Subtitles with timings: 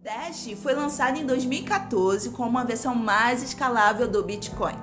[0.00, 4.76] Dash foi lançado em 2014 como uma versão mais escalável do Bitcoin.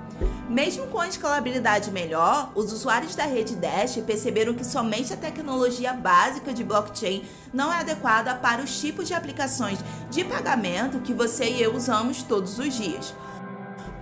[0.50, 5.94] Mesmo com a escalabilidade melhor, os usuários da rede Dash perceberam que somente a tecnologia
[5.94, 7.24] básica de blockchain
[7.54, 9.80] não é adequada para os tipos de aplicações
[10.12, 13.14] de pagamento que você e eu usamos todos os dias.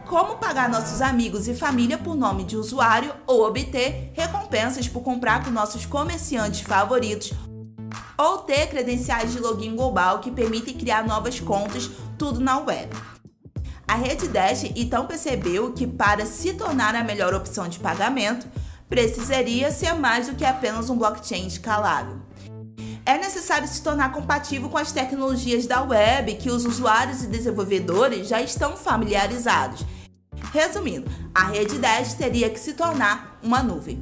[0.07, 5.43] Como pagar nossos amigos e família por nome de usuário ou obter recompensas por comprar
[5.45, 7.31] com nossos comerciantes favoritos
[8.17, 12.89] ou ter credenciais de login global que permitem criar novas contas, tudo na web.
[13.87, 18.47] A rede Dash então percebeu que para se tornar a melhor opção de pagamento,
[18.89, 22.17] precisaria ser mais do que apenas um blockchain escalável.
[23.05, 28.29] É necessário se tornar compatível com as tecnologias da web que os usuários e desenvolvedores
[28.29, 29.83] já estão familiarizados.
[30.53, 34.01] Resumindo, a rede Dash teria que se tornar uma nuvem.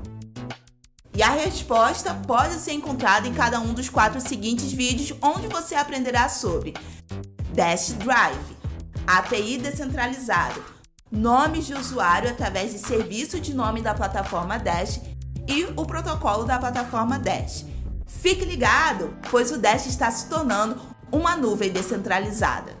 [1.13, 5.75] E a resposta pode ser encontrada em cada um dos quatro seguintes vídeos, onde você
[5.75, 6.73] aprenderá sobre
[7.53, 8.57] Dash Drive,
[9.05, 10.63] API descentralizado,
[11.11, 15.01] nomes de usuário através de serviço de nome da plataforma Dash
[15.47, 17.65] e o protocolo da plataforma Dash.
[18.07, 20.79] Fique ligado, pois o Dash está se tornando
[21.11, 22.80] uma nuvem descentralizada.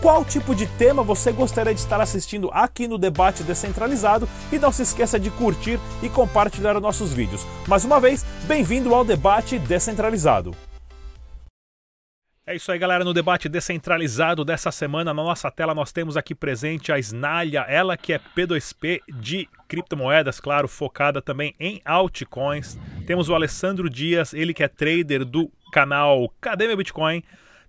[0.00, 4.72] qual tipo de tema você gostaria de estar assistindo aqui no Debate Descentralizado e não
[4.72, 7.46] se esqueça de curtir e compartilhar nossos vídeos.
[7.66, 10.54] Mais uma vez, bem-vindo ao Debate Descentralizado.
[12.48, 13.02] É isso aí, galera.
[13.02, 17.96] No debate descentralizado dessa semana, na nossa tela, nós temos aqui presente a Snalha, ela
[17.96, 22.78] que é P2P de criptomoedas, claro, focada também em altcoins.
[23.04, 27.20] Temos o Alessandro Dias, ele que é trader do canal Cadê Meu Bitcoin?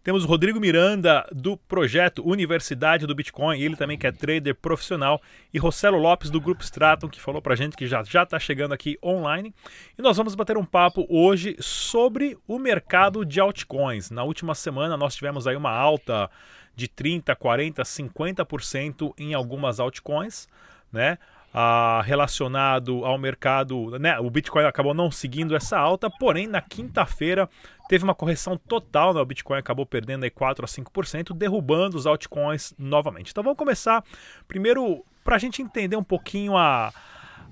[0.08, 5.22] Temos o Rodrigo Miranda, do projeto Universidade do Bitcoin, ele também que é trader profissional,
[5.54, 8.98] e Rossello Lopes, do Grupo Stratum, que falou pra gente que já está chegando aqui
[9.04, 9.54] online.
[10.00, 14.10] E nós vamos bater um papo hoje sobre o mercado de altcoins.
[14.10, 16.32] Na última semana nós tivemos aí uma alta
[16.74, 20.48] de 30, 40, 50% em algumas altcoins,
[20.90, 21.18] né?
[21.54, 24.18] Ah, relacionado ao mercado, né?
[24.20, 27.50] O Bitcoin acabou não seguindo essa alta, porém na quinta-feira
[27.88, 29.22] teve uma correção total, né?
[29.22, 33.32] o Bitcoin acabou perdendo aí 4 a 5%, derrubando os altcoins novamente.
[33.32, 34.04] Então vamos começar
[34.48, 36.94] primeiro para a gente entender um pouquinho a,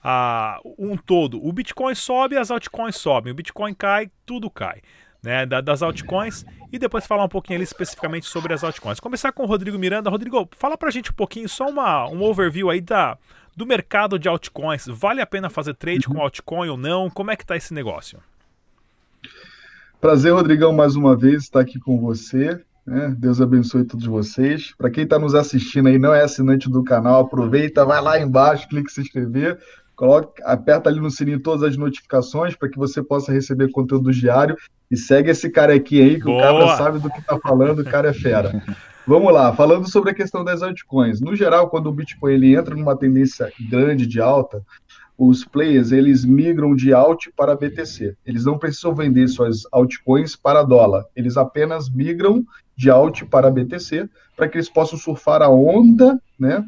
[0.04, 1.46] a, um todo.
[1.46, 3.32] O Bitcoin sobe, as altcoins sobem.
[3.32, 4.82] O Bitcoin cai, tudo cai.
[5.24, 9.00] Né, das altcoins e depois falar um pouquinho ali especificamente sobre as altcoins.
[9.00, 10.08] Começar com o Rodrigo Miranda.
[10.08, 13.18] Rodrigo, fala pra gente um pouquinho, só uma, um overview aí da,
[13.58, 14.86] do mercado de altcoins.
[14.88, 17.10] Vale a pena fazer trade com altcoin ou não?
[17.10, 18.22] Como é que tá esse negócio?
[20.06, 22.62] Prazer, Rodrigão, mais uma vez estar aqui com você.
[22.86, 23.16] Né?
[23.18, 24.72] Deus abençoe todos vocês.
[24.78, 28.70] Para quem está nos assistindo aí, não é assinante do canal, aproveita, vai lá embaixo,
[28.70, 29.58] clique em se inscrever,
[29.96, 34.56] coloca, aperta ali no sininho todas as notificações para que você possa receber conteúdo diário
[34.92, 36.38] e segue esse cara aqui aí, que Boa.
[36.38, 38.62] o cara sabe do que está falando, o cara é fera.
[39.08, 41.20] Vamos lá, falando sobre a questão das altcoins.
[41.20, 44.64] No geral, quando o Bitcoin ele entra numa tendência grande de alta,
[45.18, 48.16] os players eles migram de alt para BTC.
[48.26, 51.06] Eles não precisam vender suas altcoins para dólar.
[51.16, 52.44] Eles apenas migram
[52.76, 56.64] de alt para BTC para que eles possam surfar a onda, né,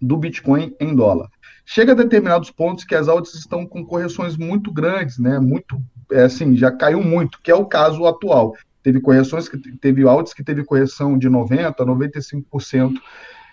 [0.00, 1.28] do Bitcoin em dólar.
[1.64, 5.80] Chega a determinados pontos que as altas estão com correções muito grandes, né, muito,
[6.12, 8.54] é assim, já caiu muito, que é o caso atual.
[8.82, 12.94] Teve correções que teve altas que teve correção de 90, 95%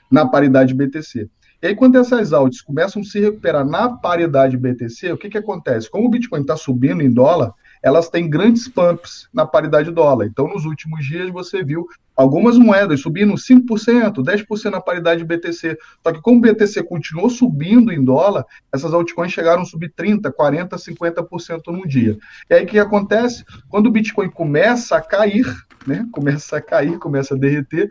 [0.09, 1.30] na paridade BTC.
[1.62, 5.38] E aí, quando essas altas começam a se recuperar na paridade BTC, o que, que
[5.38, 5.89] acontece?
[5.89, 7.51] Como o Bitcoin está subindo em dólar,
[7.81, 10.25] elas têm grandes pumps na paridade dólar.
[10.25, 15.77] Então, nos últimos dias, você viu algumas moedas subindo 5%, 10% na paridade BTC.
[16.04, 20.31] Só que como o BTC continuou subindo em dólar, essas altcoins chegaram a subir 30%,
[20.31, 22.18] 40%, 50% no dia.
[22.50, 23.44] E aí o que acontece?
[23.69, 25.45] Quando o Bitcoin começa a cair,
[25.86, 26.06] né?
[26.12, 27.88] Começa a cair, começa a derreter,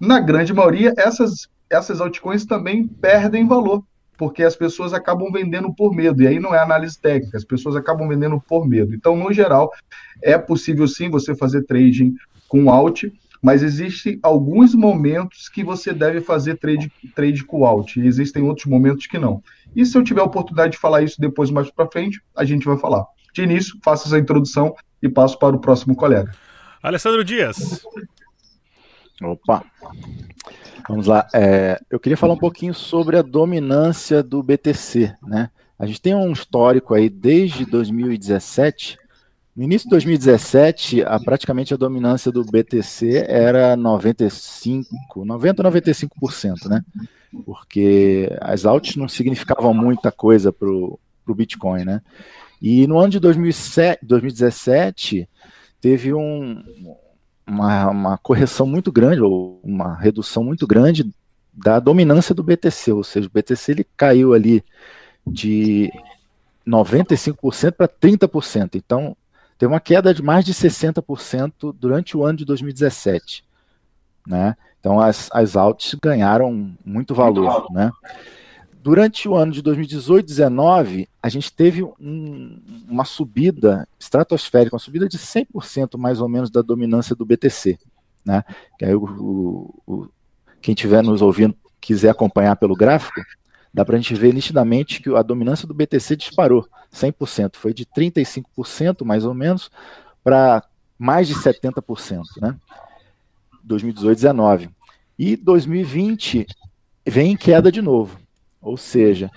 [0.00, 3.82] na grande maioria, essas, essas altcoins também perdem valor
[4.16, 7.74] porque as pessoas acabam vendendo por medo, e aí não é análise técnica, as pessoas
[7.74, 8.94] acabam vendendo por medo.
[8.94, 9.72] Então, no geral,
[10.22, 12.14] é possível sim você fazer trading
[12.46, 13.04] com alt,
[13.42, 18.66] mas existem alguns momentos que você deve fazer trade, trade com alt, e existem outros
[18.66, 19.42] momentos que não.
[19.74, 22.64] E se eu tiver a oportunidade de falar isso depois mais para frente, a gente
[22.64, 23.04] vai falar.
[23.34, 24.72] De início, faço essa introdução
[25.02, 26.30] e passo para o próximo colega.
[26.80, 27.82] Alessandro Dias.
[29.20, 29.64] Opa!
[30.88, 31.28] Vamos lá.
[31.34, 35.14] É, eu queria falar um pouquinho sobre a dominância do BTC.
[35.22, 35.50] Né?
[35.78, 38.98] A gente tem um histórico aí desde 2017.
[39.54, 46.82] No início de 2017, a, praticamente a dominância do BTC era 95, 90 95%, né?
[47.44, 50.98] Porque as altas não significavam muita coisa para o
[51.34, 52.00] Bitcoin, né?
[52.62, 55.28] E no ano de 2007, 2017,
[55.80, 56.62] teve um,
[57.46, 61.10] uma, uma correção muito grande, ou uma redução muito grande
[61.52, 64.64] da dominância do BTC, ou seja, o BTC ele caiu ali
[65.26, 65.90] de
[66.66, 68.74] 95% para 30%.
[68.74, 69.16] Então,
[69.58, 73.44] tem uma queda de mais de 60% durante o ano de 2017.
[74.26, 74.56] Né?
[74.80, 77.70] Então, as, as altas ganharam muito valor.
[77.70, 77.90] Né?
[78.82, 85.08] Durante o ano de 2018 2019, a gente teve um, uma subida estratosférica, uma subida
[85.08, 87.78] de 100% mais ou menos da dominância do BTC.
[88.24, 88.42] Né?
[88.76, 90.08] Que aí o, o,
[90.60, 93.20] quem estiver nos ouvindo quiser acompanhar pelo gráfico,
[93.72, 97.86] dá para a gente ver nitidamente que a dominância do BTC disparou 100%, foi de
[97.86, 99.70] 35% mais ou menos
[100.24, 100.60] para
[100.98, 102.56] mais de 70%, né?
[103.62, 104.70] 2018 19.
[105.16, 106.48] E 2020
[107.06, 108.21] vem em queda de novo.
[108.62, 109.30] Ou seja,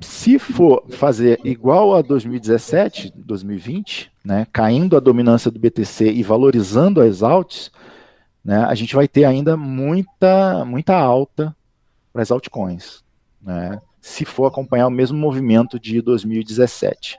[0.00, 7.00] se for fazer igual a 2017, 2020, né, caindo a dominância do BTC e valorizando
[7.00, 7.70] as alts,
[8.44, 11.56] né, a gente vai ter ainda muita, muita alta
[12.12, 13.02] para as altcoins,
[13.40, 17.18] né, se for acompanhar o mesmo movimento de 2017.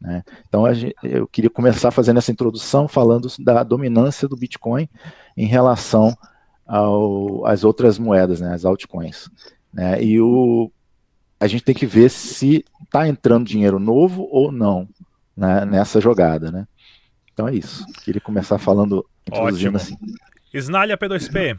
[0.00, 0.22] Né.
[0.48, 4.88] Então gente, eu queria começar fazendo essa introdução falando da dominância do Bitcoin
[5.36, 6.16] em relação
[6.66, 9.28] ao, às outras moedas, né, as altcoins.
[9.72, 10.02] Né?
[10.02, 10.70] E o,
[11.38, 14.88] a gente tem que ver se está entrando dinheiro novo ou não
[15.36, 16.50] né, nessa jogada.
[16.50, 16.66] Né?
[17.32, 17.84] Então é isso.
[18.04, 19.96] Queria começar falando, introduzindo Ótimo.
[19.96, 19.96] assim.
[20.52, 21.58] Snalha P2P.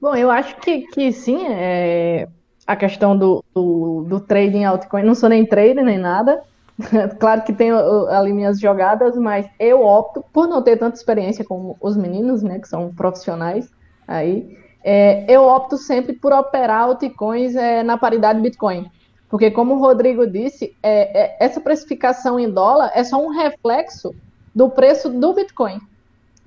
[0.00, 2.28] Bom, eu acho que, que sim, é
[2.66, 5.02] a questão do, do, do trading altcoin.
[5.02, 6.42] Não sou nem trader nem nada.
[7.20, 7.76] claro que tenho
[8.08, 12.58] ali minhas jogadas, mas eu opto por não ter tanta experiência como os meninos, né,
[12.58, 13.70] que são profissionais
[14.08, 18.90] aí é, eu opto sempre por operar altcoins é, na paridade Bitcoin.
[19.30, 24.14] Porque, como o Rodrigo disse, é, é, essa precificação em dólar é só um reflexo
[24.54, 25.80] do preço do Bitcoin.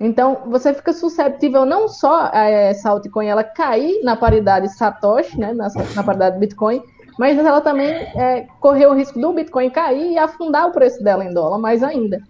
[0.00, 5.52] Então, você fica susceptível não só a essa altcoin ela cair na paridade Satoshi, né,
[5.52, 6.80] na, na paridade Bitcoin,
[7.18, 11.34] mas ela também é, o risco do Bitcoin cair e afundar o preço dela em
[11.34, 12.22] dólar mais ainda.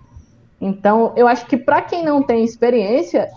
[0.58, 3.28] Então, eu acho que para quem não tem experiência,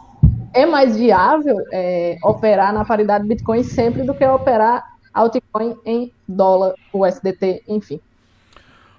[0.53, 6.73] é mais viável é, operar na paridade Bitcoin sempre do que operar altcoin em dólar,
[6.93, 7.99] USDT, enfim.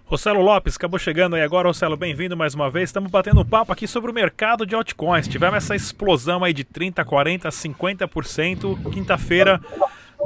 [0.04, 1.68] Rossello Lopes, acabou chegando aí agora.
[1.68, 2.90] Rossello, bem-vindo mais uma vez.
[2.90, 5.26] Estamos batendo um papo aqui sobre o mercado de altcoins.
[5.26, 8.92] Tivemos essa explosão aí de 30%, 40%, 50%.
[8.92, 9.58] Quinta-feira,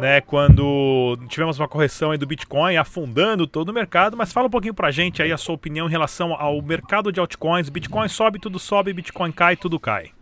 [0.00, 4.16] né, quando tivemos uma correção aí do Bitcoin, afundando todo o mercado.
[4.16, 7.20] Mas fala um pouquinho pra gente aí a sua opinião em relação ao mercado de
[7.20, 7.68] altcoins.
[7.68, 10.15] Bitcoin sobe, tudo sobe, Bitcoin cai, tudo cai.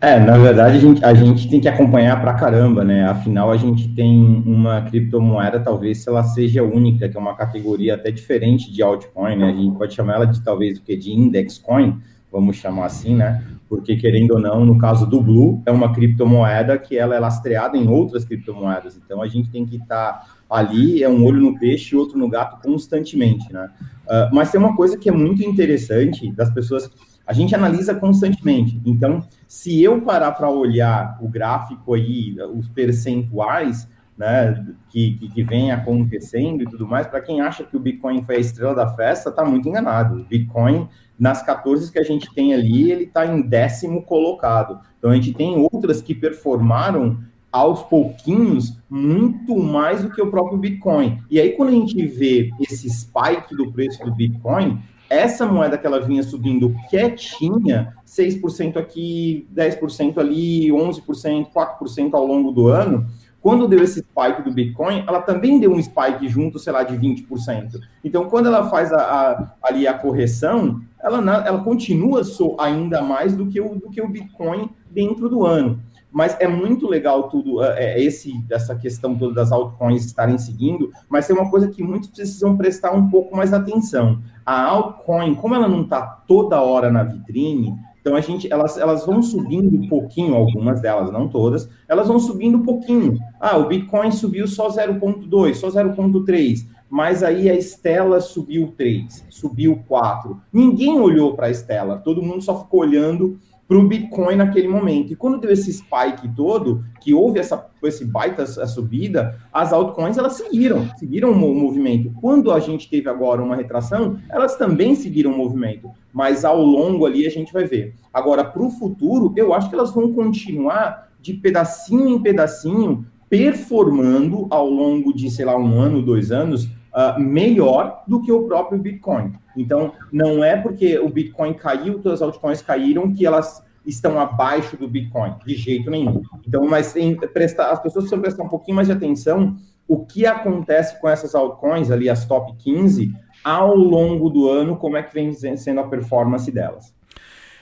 [0.00, 3.04] É, na verdade, a gente, a gente tem que acompanhar pra caramba, né?
[3.04, 7.94] Afinal, a gente tem uma criptomoeda, talvez se ela seja única, que é uma categoria
[7.94, 9.50] até diferente de altcoin, né?
[9.50, 11.98] A gente pode chamar ela de talvez o que de index coin,
[12.30, 13.42] vamos chamar assim, né?
[13.68, 17.76] Porque querendo ou não, no caso do Blue, é uma criptomoeda que ela é lastreada
[17.76, 18.96] em outras criptomoedas.
[18.96, 22.16] Então a gente tem que estar tá ali, é um olho no peixe e outro
[22.16, 23.68] no gato constantemente, né?
[24.06, 26.88] Uh, mas tem uma coisa que é muito interessante das pessoas
[27.26, 28.80] a gente analisa constantemente.
[28.84, 35.42] Então, se eu parar para olhar o gráfico aí, os percentuais, né, que, que, que,
[35.42, 38.88] vem acontecendo e tudo mais, para quem acha que o Bitcoin foi a estrela da
[38.94, 40.20] festa, está muito enganado.
[40.20, 44.80] O Bitcoin, nas 14 que a gente tem ali, ele está em décimo colocado.
[44.98, 47.18] Então a gente tem outras que performaram
[47.52, 51.18] aos pouquinhos muito mais do que o próprio Bitcoin.
[51.30, 55.86] E aí, quando a gente vê esse spike do preço do Bitcoin, essa moeda que
[55.86, 63.06] ela vinha subindo quietinha, 6% aqui, 10% ali, 11%, 4% ao longo do ano,
[63.46, 66.96] quando deu esse spike do Bitcoin, ela também deu um spike junto, sei lá, de
[66.96, 67.80] 20%.
[68.02, 72.22] Então, quando ela faz a, a, ali a correção, ela, ela continua
[72.58, 75.80] ainda mais do que, o, do que o Bitcoin dentro do ano.
[76.16, 80.90] Mas é muito legal tudo, é, é, esse, essa questão toda das altcoins estarem seguindo,
[81.10, 84.22] mas tem uma coisa que muitos precisam prestar um pouco mais atenção.
[84.42, 89.04] A altcoin, como ela não está toda hora na vitrine, então a gente, elas, elas
[89.04, 93.18] vão subindo um pouquinho, algumas delas, não todas, elas vão subindo um pouquinho.
[93.38, 99.82] Ah, o Bitcoin subiu só 0,2, só 0,3, mas aí a Estela subiu 3, subiu
[99.86, 100.40] 4.
[100.50, 105.12] Ninguém olhou para a Estela, todo mundo só ficou olhando para o Bitcoin naquele momento.
[105.12, 110.18] E quando deu esse spike todo, que houve essa esse baita a subida, as altcoins
[110.18, 112.12] elas seguiram, seguiram o movimento.
[112.20, 117.06] Quando a gente teve agora uma retração, elas também seguiram o movimento, mas ao longo
[117.06, 117.94] ali a gente vai ver.
[118.12, 124.46] Agora, para o futuro, eu acho que elas vão continuar de pedacinho em pedacinho, performando
[124.50, 128.78] ao longo de, sei lá, um ano, dois anos, uh, melhor do que o próprio
[128.78, 129.32] Bitcoin.
[129.56, 134.76] Então, não é porque o Bitcoin caiu, todas as altcoins caíram, que elas estão abaixo
[134.76, 136.22] do Bitcoin, de jeito nenhum.
[136.46, 136.94] Então, mas
[137.32, 141.34] prestar, as pessoas precisam prestar um pouquinho mais de atenção o que acontece com essas
[141.34, 145.86] altcoins ali, as top 15, ao longo do ano, como é que vem sendo a
[145.86, 146.92] performance delas.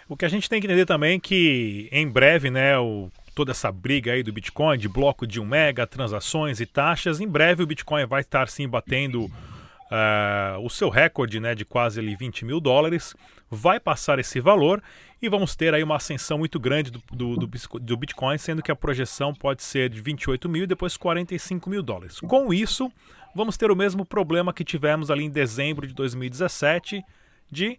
[0.08, 3.50] O que a gente tem que entender também é que em breve, né, o, toda
[3.50, 7.62] essa briga aí do Bitcoin, de bloco de 1 mega, transações e taxas, em breve
[7.62, 12.44] o Bitcoin vai estar sim batendo uh, o seu recorde né, de quase ali, 20
[12.44, 13.14] mil dólares,
[13.50, 14.82] vai passar esse valor
[15.20, 17.50] e vamos ter aí uma ascensão muito grande do, do, do,
[17.80, 21.82] do Bitcoin, sendo que a projeção pode ser de 28 mil e depois 45 mil
[21.82, 22.20] dólares.
[22.20, 22.92] Com isso,
[23.34, 27.02] vamos ter o mesmo problema que tivemos ali em dezembro de 2017
[27.50, 27.78] de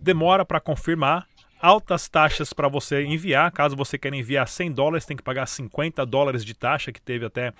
[0.00, 1.26] demora para confirmar
[1.60, 3.50] altas taxas para você enviar.
[3.52, 7.24] Caso você queira enviar 100 dólares, tem que pagar 50 dólares de taxa, que teve
[7.24, 7.52] até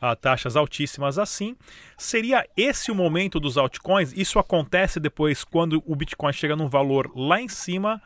[0.00, 1.56] a taxas altíssimas assim.
[1.96, 4.12] Seria esse o momento dos altcoins?
[4.12, 8.00] Isso acontece depois quando o Bitcoin chega num valor lá em cima,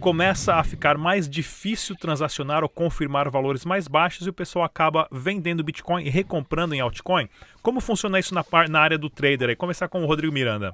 [0.00, 5.08] começa a ficar mais difícil transacionar ou confirmar valores mais baixos e o pessoal acaba
[5.10, 7.28] vendendo Bitcoin e recomprando em altcoin.
[7.60, 9.48] Como funciona isso na, na área do trader?
[9.48, 10.72] Aí começar com o Rodrigo Miranda.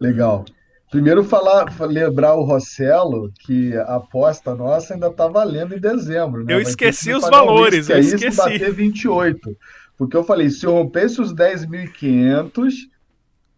[0.00, 0.44] Legal.
[0.90, 6.44] Primeiro, falar, lembrar o Rossello que a aposta nossa ainda está valendo em dezembro.
[6.44, 6.54] Né?
[6.54, 8.26] Eu esqueci os valores, eu é esqueci.
[8.28, 9.56] Isso bater 28.
[9.98, 12.72] Porque eu falei, se eu rompesse os 10.500,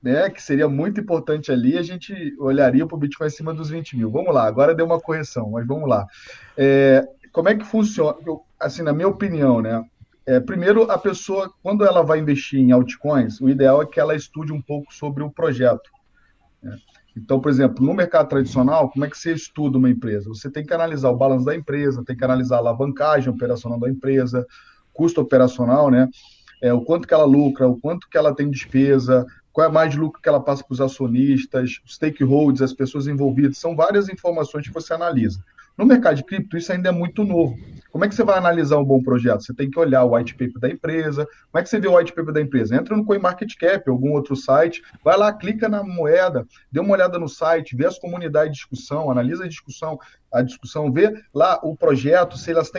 [0.03, 3.97] né, que seria muito importante ali, a gente olharia para o Bitcoin acima dos 20
[3.97, 4.11] mil.
[4.11, 6.07] Vamos lá, agora deu uma correção, mas vamos lá.
[6.57, 8.17] É, como é que funciona?
[8.27, 9.85] Eu, assim, na minha opinião, né?
[10.27, 14.15] É, primeiro, a pessoa, quando ela vai investir em altcoins, o ideal é que ela
[14.15, 15.91] estude um pouco sobre o projeto.
[16.63, 16.77] Né?
[17.17, 20.29] Então, por exemplo, no mercado tradicional, como é que você estuda uma empresa?
[20.29, 23.90] Você tem que analisar o balanço da empresa, tem que analisar a alavancagem operacional da
[23.90, 24.47] empresa,
[24.93, 26.09] custo operacional, né?
[26.62, 29.95] É, o quanto que ela lucra, o quanto que ela tem despesa, qual é mais
[29.97, 34.75] lucro que ela passa para os acionistas, stakeholders, as pessoas envolvidas, são várias informações que
[34.75, 35.43] você analisa.
[35.81, 37.59] No mercado de cripto, isso ainda é muito novo.
[37.91, 39.41] Como é que você vai analisar um bom projeto?
[39.41, 41.27] Você tem que olhar o white paper da empresa.
[41.51, 42.77] Como é que você vê o white paper da empresa?
[42.77, 47.27] Entra no CoinMarketCap, algum outro site, vai lá, clica na moeda, dê uma olhada no
[47.27, 49.99] site, vê as comunidades de discussão, analisa a discussão,
[50.33, 52.71] a discussão, vê lá o projeto, se elas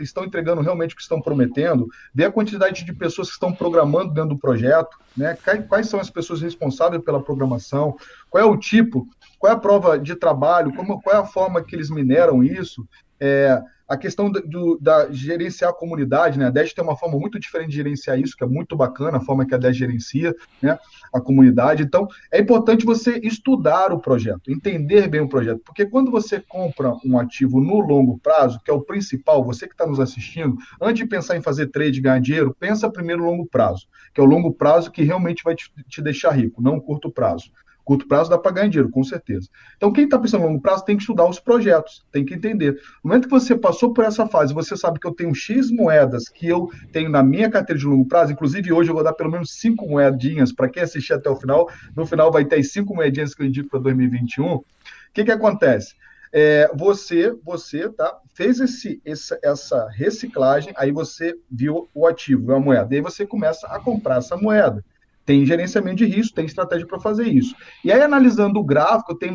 [0.00, 4.12] estão entregando realmente o que estão prometendo, vê a quantidade de pessoas que estão programando
[4.14, 5.36] dentro do projeto, né?
[5.68, 7.96] quais são as pessoas responsáveis pela programação,
[8.30, 9.06] qual é o tipo,
[9.38, 12.86] qual é a prova de trabalho, como, qual é a forma que eles mineram isso,
[13.20, 16.46] é, a questão do, da gerenciar a comunidade, né?
[16.46, 19.20] A DES tem uma forma muito diferente de gerenciar isso, que é muito bacana, a
[19.20, 20.78] forma que a DES gerencia né?
[21.12, 21.82] a comunidade.
[21.82, 26.94] Então, é importante você estudar o projeto, entender bem o projeto, porque quando você compra
[27.04, 31.02] um ativo no longo prazo, que é o principal, você que está nos assistindo, antes
[31.02, 34.24] de pensar em fazer trade e ganhar dinheiro, pensa primeiro no longo prazo, que é
[34.24, 37.50] o longo prazo que realmente vai te, te deixar rico, não o curto prazo.
[37.84, 39.48] Curto prazo dá para ganhar dinheiro, com certeza.
[39.76, 42.72] Então, quem está pensando em longo prazo tem que estudar os projetos, tem que entender.
[43.02, 46.28] No momento que você passou por essa fase, você sabe que eu tenho X moedas
[46.28, 49.30] que eu tenho na minha carteira de longo prazo, inclusive hoje eu vou dar pelo
[49.30, 51.70] menos cinco moedinhas para quem assistir até o final.
[51.94, 54.54] No final vai ter as cinco moedinhas que eu indico para 2021.
[54.54, 54.64] O
[55.12, 55.94] que, que acontece?
[56.36, 62.58] é, você, você, tá, fez esse, essa, essa reciclagem, aí você viu o ativo, a
[62.58, 64.84] moeda, e aí você começa a comprar essa moeda.
[65.24, 67.54] Tem gerenciamento de risco, tem estratégia para fazer isso.
[67.84, 69.34] E aí, analisando o gráfico, tem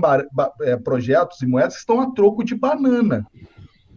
[0.62, 3.26] é, projetos e moedas que estão a troco de banana.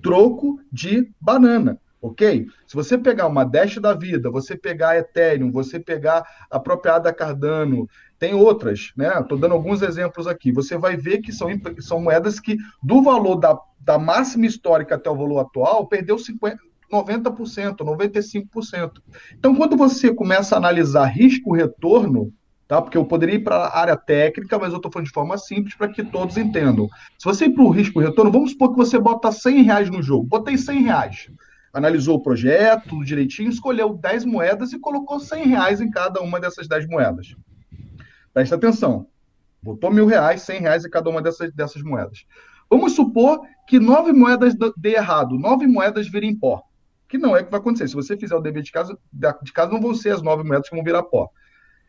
[0.03, 2.49] Troco de banana ok?
[2.67, 6.97] Se você pegar uma Dash da vida, você pegar a Ethereum, você pegar a própria
[6.97, 9.21] ADA Cardano, tem outras, né?
[9.21, 10.53] Estou dando alguns exemplos aqui.
[10.53, 15.09] Você vai ver que são, são moedas que, do valor da, da máxima histórica até
[15.09, 16.59] o valor atual, perdeu 50,
[16.93, 18.93] 90%, 95%.
[19.37, 22.33] Então, quando você começa a analisar risco-retorno,
[22.69, 22.81] tá?
[22.81, 25.75] Porque eu poderia ir para a área técnica, mas eu estou falando de forma simples
[25.75, 26.89] para que todos entendam.
[27.19, 30.27] Se você ir para o risco-retorno, vamos supor que você bota 100 reais no jogo.
[30.27, 31.29] Botei 100 reais
[31.73, 36.69] analisou o projeto, direitinho, escolheu 10 moedas e colocou 100 reais em cada uma dessas
[36.69, 37.35] 10 moedas.
[38.33, 39.07] Presta atenção.
[39.63, 42.27] Botou mil reais, 100 reais em cada uma dessas, dessas moedas.
[42.69, 46.63] Vamos supor que nove moedas dê errado, nove moedas virem pó.
[47.13, 47.89] Que não é o que vai acontecer.
[47.89, 48.99] Se você fizer o dever de casa,
[49.43, 51.29] de casa não vão ser as nove moedas que vão virar pó.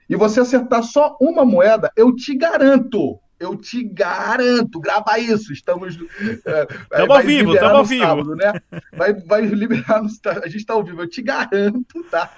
[0.09, 5.95] E você acertar só uma moeda, eu te garanto, eu te garanto, grava isso, estamos.
[5.95, 8.05] Estamos é, ao vivo, estamos ao vivo.
[8.05, 8.53] Sábado, né?
[8.93, 10.09] Vai, vai liberar no.
[10.25, 12.31] A gente está ao vivo, eu te garanto, tá?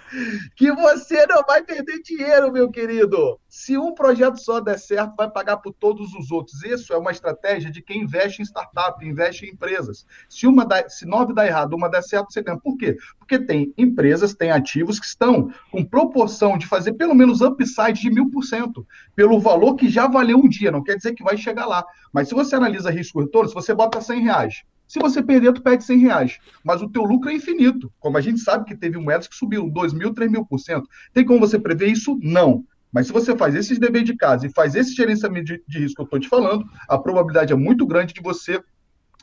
[0.55, 3.39] Que você não vai perder dinheiro, meu querido.
[3.47, 6.63] Se um projeto só der certo, vai pagar por todos os outros.
[6.63, 10.05] Isso é uma estratégia de quem investe em startup, investe em empresas.
[10.27, 12.59] Se uma dá, se nove dá errado, uma der certo, você ganha.
[12.59, 12.97] Por quê?
[13.17, 18.09] Porque tem empresas, tem ativos que estão com proporção de fazer pelo menos upside de
[18.09, 18.85] mil por cento,
[19.15, 20.71] pelo valor que já valeu um dia.
[20.71, 21.85] Não quer dizer que vai chegar lá.
[22.13, 25.83] Mas se você analisa risco-retorno, se você bota 100 reais, se você perder, tu perde
[25.83, 26.37] 100 reais.
[26.63, 27.91] Mas o teu lucro é infinito.
[27.99, 30.87] Como a gente sabe que teve moedas que subiram 2 mil, 3 mil por cento.
[31.13, 32.17] Tem como você prever isso?
[32.21, 32.63] Não.
[32.91, 35.95] Mas se você faz esses deveres de casa e faz esse gerenciamento de, de risco
[35.95, 38.61] que eu estou te falando, a probabilidade é muito grande de você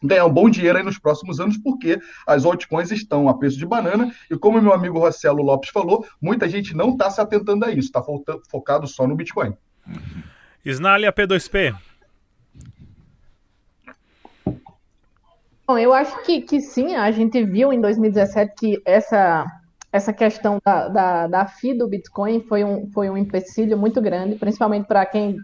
[0.03, 3.65] ganhar um bom dinheiro aí nos próximos anos, porque as altcoins estão a preço de
[3.65, 7.71] banana, e como meu amigo Rossello Lopes falou, muita gente não está se atentando a
[7.71, 8.03] isso, está
[8.51, 9.55] focado só no Bitcoin.
[10.65, 11.75] Snalia P2P.
[15.67, 19.47] Bom, eu acho que, que sim, a gente viu em 2017 que essa
[19.93, 24.87] essa questão da, da, da do Bitcoin foi um, foi um empecilho muito grande, principalmente
[24.87, 25.37] para quem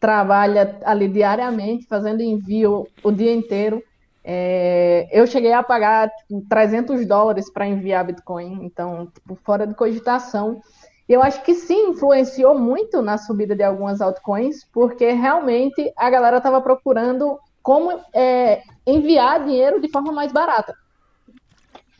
[0.00, 3.80] trabalha ali diariamente, fazendo envio o dia inteiro.
[4.24, 9.74] É, eu cheguei a pagar tipo, 300 dólares para enviar Bitcoin, então, tipo, fora de
[9.74, 10.60] cogitação.
[11.08, 16.38] Eu acho que sim, influenciou muito na subida de algumas altcoins, porque realmente a galera
[16.38, 20.74] estava procurando como é, enviar dinheiro de forma mais barata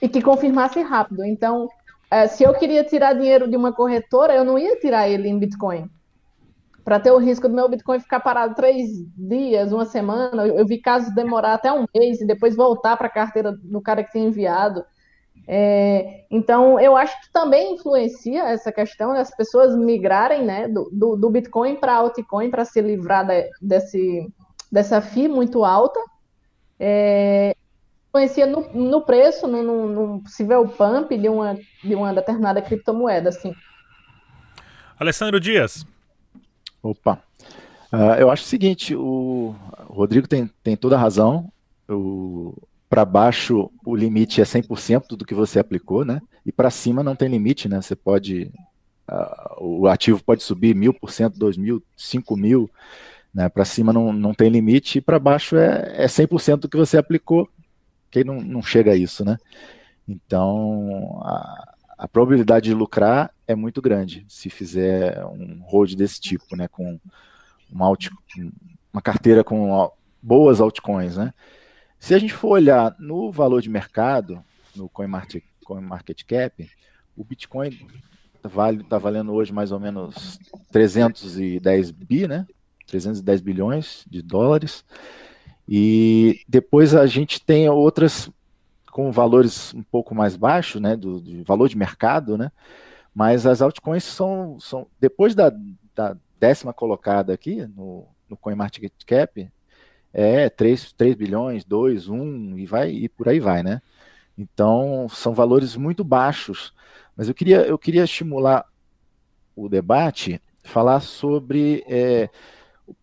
[0.00, 1.24] e que confirmasse rápido.
[1.24, 1.68] Então,
[2.10, 5.38] é, se eu queria tirar dinheiro de uma corretora, eu não ia tirar ele em
[5.38, 5.90] Bitcoin.
[6.84, 10.66] Para ter o risco do meu Bitcoin ficar parado três dias, uma semana, eu, eu
[10.66, 14.12] vi casos demorar até um mês e depois voltar para a carteira do cara que
[14.12, 14.84] tinha enviado.
[15.46, 21.16] É, então, eu acho que também influencia essa questão das pessoas migrarem né, do, do,
[21.16, 24.26] do Bitcoin para altcoin para se livrar de, desse,
[24.72, 26.00] dessa FII muito alta.
[26.80, 27.54] É,
[28.08, 33.28] influencia no, no preço, no, no, no, possível pump de uma, de uma determinada criptomoeda,
[33.28, 33.54] assim.
[34.98, 35.86] Alessandro Dias.
[36.82, 37.18] Opa.
[37.92, 39.54] Uh, eu acho o seguinte, o
[39.86, 41.50] Rodrigo tem, tem toda a razão.
[42.94, 46.22] Para baixo, o limite é 100% do que você aplicou, né?
[46.46, 47.82] E para cima não tem limite, né?
[47.82, 48.52] Você pode.
[49.10, 52.70] Uh, o ativo pode subir mil por cento, dois mil, cinco mil.
[53.34, 53.48] Né?
[53.48, 56.96] Para cima não, não tem limite e para baixo é, é 100% do que você
[56.96, 57.48] aplicou
[58.12, 59.38] quem não, não chega a isso, né?
[60.06, 66.54] Então, a, a, probabilidade de lucrar é muito grande se fizer um hold desse tipo,
[66.54, 66.68] né?
[66.68, 67.00] Com
[67.68, 68.08] uma, alt,
[68.92, 69.90] uma carteira com
[70.22, 71.34] boas altcoins, né?
[72.04, 74.44] Se a gente for olhar no valor de mercado,
[74.76, 76.70] no CoinMarketCap,
[77.16, 77.88] o Bitcoin
[78.42, 80.38] vale, tá valendo hoje mais ou menos
[80.70, 82.46] 310 bi, né?
[82.86, 84.84] 310 bilhões de dólares.
[85.66, 88.30] E depois a gente tem outras
[88.92, 92.52] com valores um pouco mais baixos, né, do, do valor de mercado, né,
[93.14, 95.50] mas as altcoins são, são depois da,
[95.94, 99.50] da décima colocada aqui no, no CoinMarketCap,
[100.14, 103.82] é 3, 3 bilhões, 2, 1 e vai e por aí vai, né?
[104.38, 106.72] Então são valores muito baixos.
[107.16, 108.64] Mas eu queria, eu queria estimular
[109.56, 112.28] o debate, falar sobre é,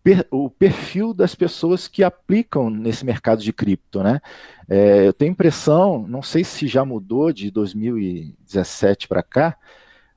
[0.02, 4.20] per, o perfil das pessoas que aplicam nesse mercado de cripto, né?
[4.68, 9.56] É, eu tenho impressão, não sei se já mudou de 2017 para cá,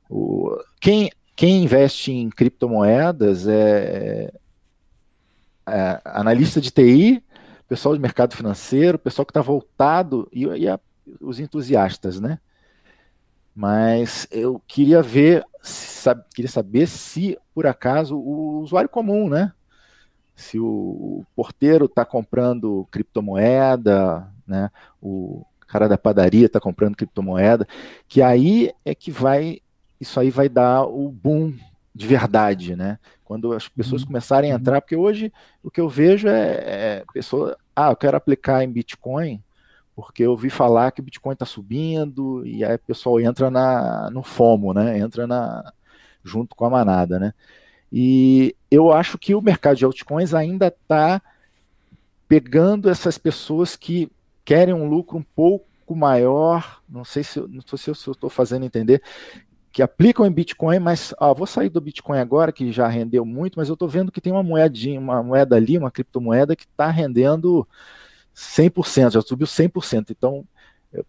[0.09, 4.31] o, quem, quem investe em criptomoedas é,
[5.67, 7.23] é analista de TI,
[7.67, 10.79] pessoal do mercado financeiro, pessoal que está voltado e, e a,
[11.19, 12.39] os entusiastas, né?
[13.55, 15.45] Mas eu queria ver,
[16.33, 19.53] queria saber se por acaso o usuário comum, né?
[20.35, 24.69] Se o, o porteiro está comprando criptomoeda, né?
[25.01, 27.67] O cara da padaria está comprando criptomoeda,
[28.07, 29.61] que aí é que vai,
[29.99, 31.53] isso aí vai dar o boom
[31.93, 32.99] de verdade, né?
[33.25, 34.07] Quando as pessoas uhum.
[34.07, 34.61] começarem a uhum.
[34.61, 38.71] entrar, porque hoje o que eu vejo é, é pessoa, ah, eu quero aplicar em
[38.71, 39.43] Bitcoin,
[39.95, 44.09] porque eu ouvi falar que o Bitcoin está subindo, e aí o pessoal entra na,
[44.11, 44.99] no FOMO, né?
[44.99, 45.73] Entra na,
[46.23, 47.33] junto com a manada, né?
[47.91, 51.21] E eu acho que o mercado de altcoins ainda está
[52.27, 54.11] pegando essas pessoas que
[54.43, 58.65] querem um lucro um pouco maior, não sei se, não sei se eu estou fazendo
[58.65, 59.01] entender,
[59.75, 63.59] que aplicam em Bitcoin, mas ó, vou sair do Bitcoin agora, que já rendeu muito,
[63.59, 66.89] mas eu estou vendo que tem uma moedinha, uma moeda ali, uma criptomoeda que está
[66.89, 67.67] rendendo
[68.33, 70.11] 100%, já subiu 100%.
[70.11, 70.47] Então,
[70.93, 71.05] eu,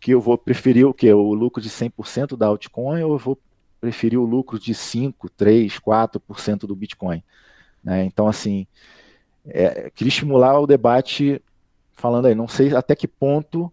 [0.00, 1.12] que eu vou preferir o que?
[1.12, 3.38] O lucro de 100% da altcoin ou eu vou
[3.80, 7.22] preferir o lucro de 5, 3, 4% do Bitcoin?
[7.84, 8.04] Né?
[8.04, 8.66] Então, assim,
[9.46, 11.40] é, queria estimular o debate
[11.92, 13.72] falando aí, não sei até que ponto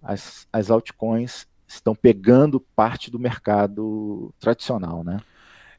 [0.00, 5.20] as, as altcoins estão pegando parte do mercado tradicional, né?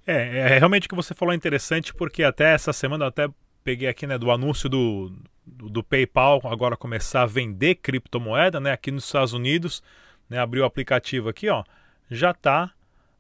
[0.06, 3.28] É, é realmente o que você falou é interessante, porque até essa semana eu até
[3.64, 5.12] peguei aqui né, do anúncio do,
[5.46, 8.72] do, do, PayPal agora começar a vender criptomoeda, né?
[8.72, 9.82] Aqui nos Estados Unidos,
[10.30, 11.64] né, abriu o aplicativo aqui, ó,
[12.10, 12.72] já está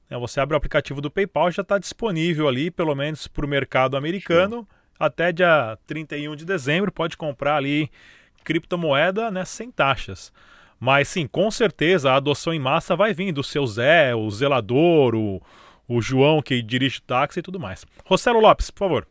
[0.09, 3.49] né, você abre o aplicativo do PayPal, já está disponível ali, pelo menos para o
[3.49, 4.67] mercado americano, Show.
[4.99, 7.89] até dia 31 de dezembro, pode comprar ali
[8.43, 10.31] criptomoeda né, sem taxas.
[10.79, 15.15] Mas sim, com certeza a adoção em massa vai vir do seu Zé, o zelador,
[15.15, 15.41] o,
[15.87, 17.85] o João que dirige táxi e tudo mais.
[18.05, 19.07] Rossello Lopes, por favor.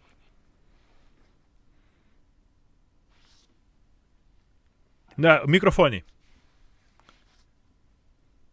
[5.17, 6.05] Não, microfone.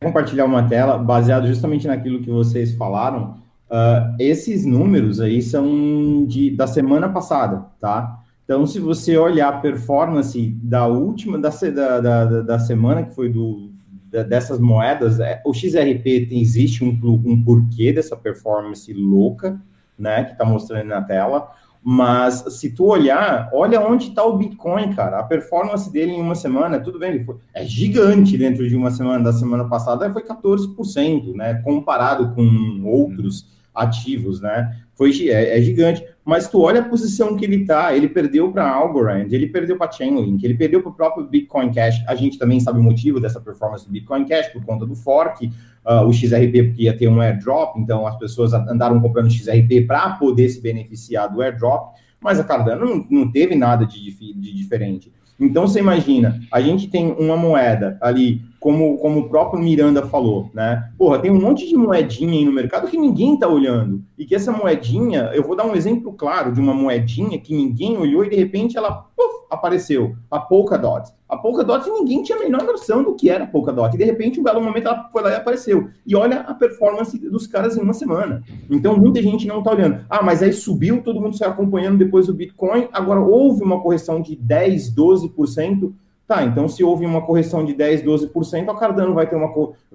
[0.01, 3.39] Compartilhar uma tela baseado justamente naquilo que vocês falaram.
[3.69, 8.19] Uh, esses números aí são de, da semana passada, tá?
[8.43, 13.29] Então, se você olhar a performance da última, da, da, da, da semana, que foi
[13.29, 13.71] do,
[14.11, 19.59] da, dessas moedas, é, o XRP tem, existe um, um porquê dessa performance louca,
[19.97, 21.51] né, que está mostrando na tela,
[21.83, 25.19] mas se tu olhar, olha onde está o Bitcoin, cara.
[25.19, 28.91] A performance dele em uma semana, tudo bem, ele foi, é gigante dentro de uma
[28.91, 29.23] semana.
[29.23, 31.55] Da semana passada foi 14%, né?
[31.63, 34.75] Comparado com outros ativos, né?
[34.93, 38.69] Foi, é, é gigante mas tu olha a posição que ele tá, ele perdeu para
[38.69, 42.03] Algorand, ele perdeu para Chainlink, ele perdeu para o próprio Bitcoin Cash.
[42.07, 45.51] A gente também sabe o motivo dessa performance do Bitcoin Cash por conta do fork,
[45.83, 50.11] uh, o XRP porque ia ter um airdrop, então as pessoas andaram comprando XRP para
[50.11, 55.11] poder se beneficiar do airdrop, mas a Cardano não, não teve nada de, de diferente.
[55.41, 60.51] Então você imagina, a gente tem uma moeda ali como, como o próprio Miranda falou,
[60.53, 60.91] né?
[60.95, 64.03] Porra, tem um monte de moedinha aí no mercado que ninguém tá olhando.
[64.15, 67.97] E que essa moedinha, eu vou dar um exemplo claro de uma moedinha que ninguém
[67.97, 70.15] olhou e de repente ela puff, apareceu.
[70.29, 71.09] A Polkadot.
[71.31, 73.95] A Polkadot ninguém tinha a menor noção do que era a Polkadot.
[73.95, 75.87] E de repente, um belo momento, ela foi lá e apareceu.
[76.05, 78.43] E olha a performance dos caras em uma semana.
[78.69, 80.05] Então, muita gente não tá olhando.
[80.09, 82.89] Ah, mas aí subiu, todo mundo saiu acompanhando depois do Bitcoin.
[82.91, 85.93] Agora houve uma correção de 10, 12%.
[86.27, 89.51] Tá, então se houve uma correção de 10, 12%, a Cardano vai ter uma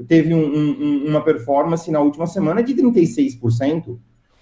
[0.06, 3.96] teve um, um, uma performance na última semana de 36%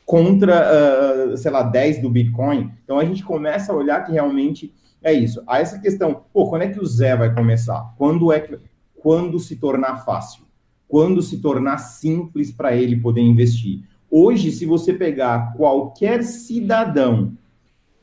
[0.05, 2.73] contra, uh, sei lá, 10 do Bitcoin.
[2.83, 5.43] Então a gente começa a olhar que realmente é isso.
[5.47, 7.95] A essa questão, pô, quando é que o Zé vai começar?
[7.99, 8.59] Quando é que
[8.97, 10.45] quando se tornar fácil?
[10.89, 13.83] Quando se tornar simples para ele poder investir?
[14.11, 17.33] Hoje, se você pegar qualquer cidadão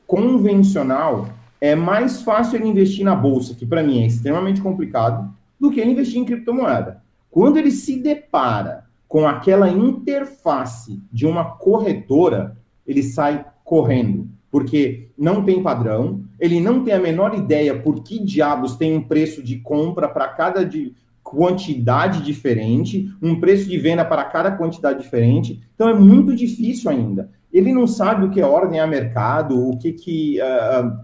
[0.05, 5.71] convencional, é mais fácil ele investir na bolsa, que para mim é extremamente complicado, do
[5.71, 7.01] que ele investir em criptomoeda.
[7.31, 15.43] Quando ele se depara com aquela interface de uma corretora, ele sai correndo, porque não
[15.43, 19.59] tem padrão, ele não tem a menor ideia por que diabos tem um preço de
[19.59, 25.61] compra para cada de quantidade diferente, um preço de venda para cada quantidade diferente.
[25.75, 27.29] Então é muito difícil ainda.
[27.53, 30.97] Ele não sabe o que é ordem a mercado, o que que uh,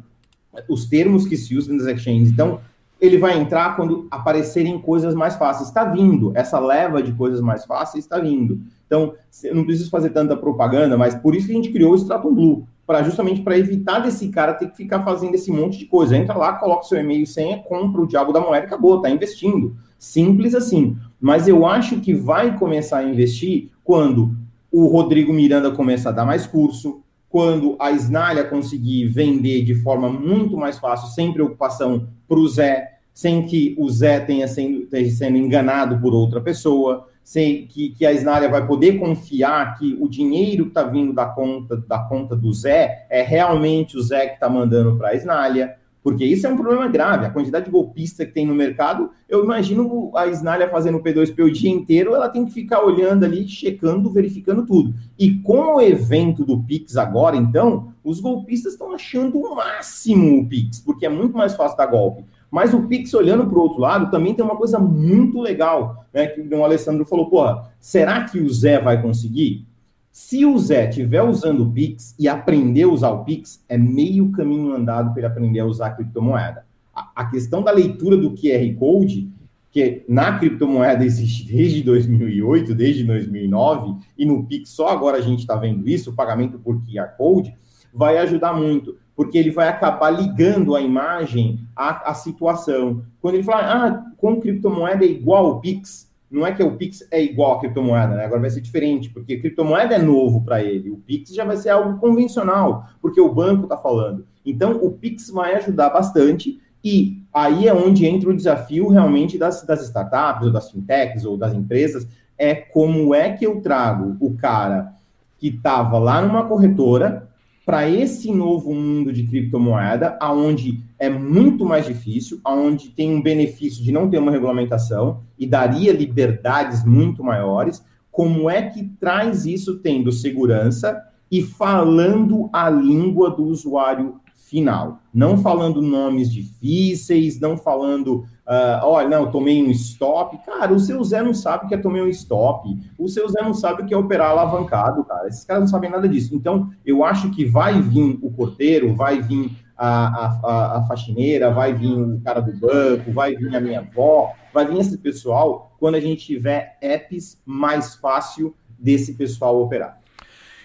[0.68, 2.32] os termos que se usam nas exchanges.
[2.32, 2.60] Então,
[3.00, 5.68] ele vai entrar quando aparecerem coisas mais fáceis.
[5.68, 8.60] Está vindo, essa leva de coisas mais fáceis está vindo.
[8.88, 9.14] Então,
[9.54, 12.68] não preciso fazer tanta propaganda, mas por isso que a gente criou o Stratum Blue,
[12.88, 16.16] para justamente para evitar desse cara ter que ficar fazendo esse monte de coisa.
[16.16, 19.10] Entra lá, coloca seu e-mail e senha, compra o diabo da moeda e acabou, está
[19.10, 19.76] investindo.
[20.00, 20.96] Simples assim.
[21.20, 24.38] Mas eu acho que vai começar a investir quando
[24.72, 30.10] o Rodrigo Miranda começa a dar mais curso, quando a Snalha conseguir vender de forma
[30.10, 35.14] muito mais fácil, sem preocupação para o Zé, sem que o Zé tenha sendo, esteja
[35.14, 40.08] sendo enganado por outra pessoa, sem que, que a Snalha vai poder confiar que o
[40.08, 44.36] dinheiro que está vindo da conta, da conta do Zé é realmente o Zé que
[44.36, 47.26] está mandando para a Snalha porque isso é um problema grave.
[47.26, 51.44] A quantidade de golpista que tem no mercado, eu imagino a Snalha fazendo o P2P
[51.44, 54.94] o dia inteiro, ela tem que ficar olhando ali, checando, verificando tudo.
[55.20, 60.48] E com o evento do Pix agora, então, os golpistas estão achando o máximo o
[60.48, 62.24] Pix, porque é muito mais fácil dar golpe.
[62.58, 66.26] Mas o Pix, olhando para o outro lado, também tem uma coisa muito legal, né?
[66.26, 69.68] Que o Alessandro falou, porra, será que o Zé vai conseguir?
[70.12, 74.32] Se o Zé estiver usando o Pix e aprender a usar o Pix, é meio
[74.32, 76.66] caminho andado para ele aprender a usar a criptomoeda.
[76.96, 79.30] A, a, questão da leitura do QR Code,
[79.70, 85.42] que na criptomoeda existe desde 2008, desde 2009, e no Pix só agora a gente
[85.42, 87.56] está vendo isso, o pagamento por QR Code,
[87.98, 93.02] vai ajudar muito, porque ele vai acabar ligando a imagem à, à situação.
[93.20, 97.08] Quando ele falar, ah, com criptomoeda é igual ao Pix, não é que o Pix
[97.10, 98.26] é igual a criptomoeda, né?
[98.26, 100.92] Agora vai ser diferente, porque criptomoeda é novo para ele.
[100.92, 104.26] O Pix já vai ser algo convencional, porque o banco está falando.
[104.46, 109.66] Então, o Pix vai ajudar bastante, e aí é onde entra o desafio realmente das,
[109.66, 112.08] das startups, ou das fintechs, ou das empresas,
[112.38, 114.94] é como é que eu trago o cara
[115.40, 117.27] que estava lá numa corretora
[117.68, 123.84] para esse novo mundo de criptomoeda, aonde é muito mais difícil, aonde tem um benefício
[123.84, 127.84] de não ter uma regulamentação e daria liberdades muito maiores.
[128.10, 130.98] Como é que traz isso tendo segurança
[131.30, 135.02] e falando a língua do usuário final?
[135.14, 140.38] Não falando nomes difíceis, não falando Uh, olha, não, tomei um stop.
[140.46, 142.80] Cara, o seu Zé não sabe o que é tomei um stop.
[142.98, 145.28] O seu Zé não sabe o que é operar alavancado, cara.
[145.28, 146.34] Esses caras não sabem nada disso.
[146.34, 151.74] Então, eu acho que vai vir o porteiro, vai vir a, a, a faxineira, vai
[151.74, 155.96] vir o cara do banco, vai vir a minha avó, vai vir esse pessoal quando
[155.96, 160.00] a gente tiver apps mais fácil desse pessoal operar.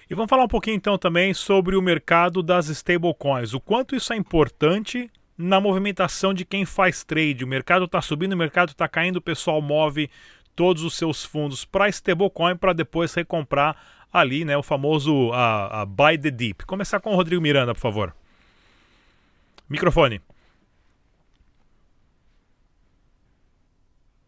[0.09, 3.55] E vamos falar um pouquinho então também sobre o mercado das stablecoins.
[3.55, 7.45] O quanto isso é importante na movimentação de quem faz trade.
[7.45, 10.11] O mercado está subindo, o mercado está caindo, o pessoal move
[10.55, 13.77] todos os seus fundos para stablecoin para depois recomprar
[14.13, 16.65] ali, né, o famoso a, a buy the dip.
[16.67, 18.15] Começar com o Rodrigo Miranda, por favor.
[19.69, 20.21] Microfone.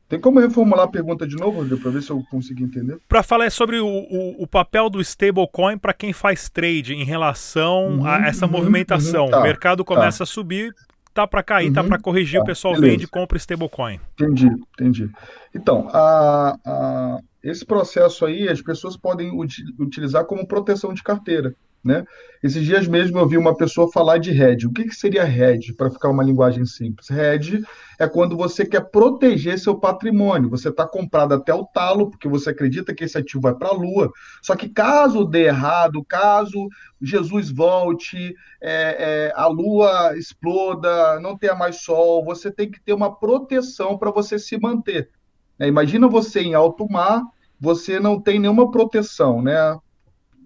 [0.08, 2.98] Tem como reformular a pergunta de novo, para ver se eu consigo entender?
[3.08, 7.98] Para falar sobre o, o, o papel do stablecoin para quem faz trade em relação
[7.98, 9.24] uhum, a essa uhum, movimentação.
[9.24, 10.24] Uhum, tá, o mercado começa tá.
[10.24, 10.74] a subir,
[11.14, 12.92] tá para cair, tá uhum, tá para corrigir, tá, o pessoal beleza.
[12.92, 14.00] vende, compra stablecoin.
[14.20, 15.10] Entendi, entendi.
[15.54, 19.30] Então, a, a, esse processo aí as pessoas podem
[19.78, 21.54] utilizar como proteção de carteira.
[21.84, 22.02] Né?
[22.42, 24.66] Esses dias mesmo eu vi uma pessoa falar de hedge.
[24.66, 27.10] O que, que seria hedge, para ficar uma linguagem simples?
[27.10, 27.62] Hedge
[27.98, 30.48] é quando você quer proteger seu patrimônio.
[30.48, 33.74] Você está comprado até o talo, porque você acredita que esse ativo vai para a
[33.74, 34.10] lua.
[34.42, 36.68] Só que caso dê errado, caso
[37.02, 42.94] Jesus volte, é, é, a lua exploda, não tenha mais sol, você tem que ter
[42.94, 45.10] uma proteção para você se manter.
[45.58, 47.22] É, imagina você em alto mar,
[47.60, 49.78] você não tem nenhuma proteção, né?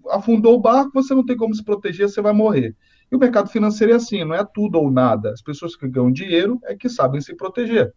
[0.09, 2.75] Afundou o barco, você não tem como se proteger, você vai morrer.
[3.11, 5.31] E o mercado financeiro é assim, não é tudo ou nada.
[5.31, 7.87] As pessoas que ganham dinheiro é que sabem se proteger.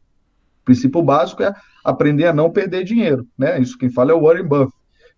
[0.62, 1.52] O princípio básico é
[1.84, 3.60] aprender a não perder dinheiro, né?
[3.60, 4.72] Isso quem fala é o Warren Buffett.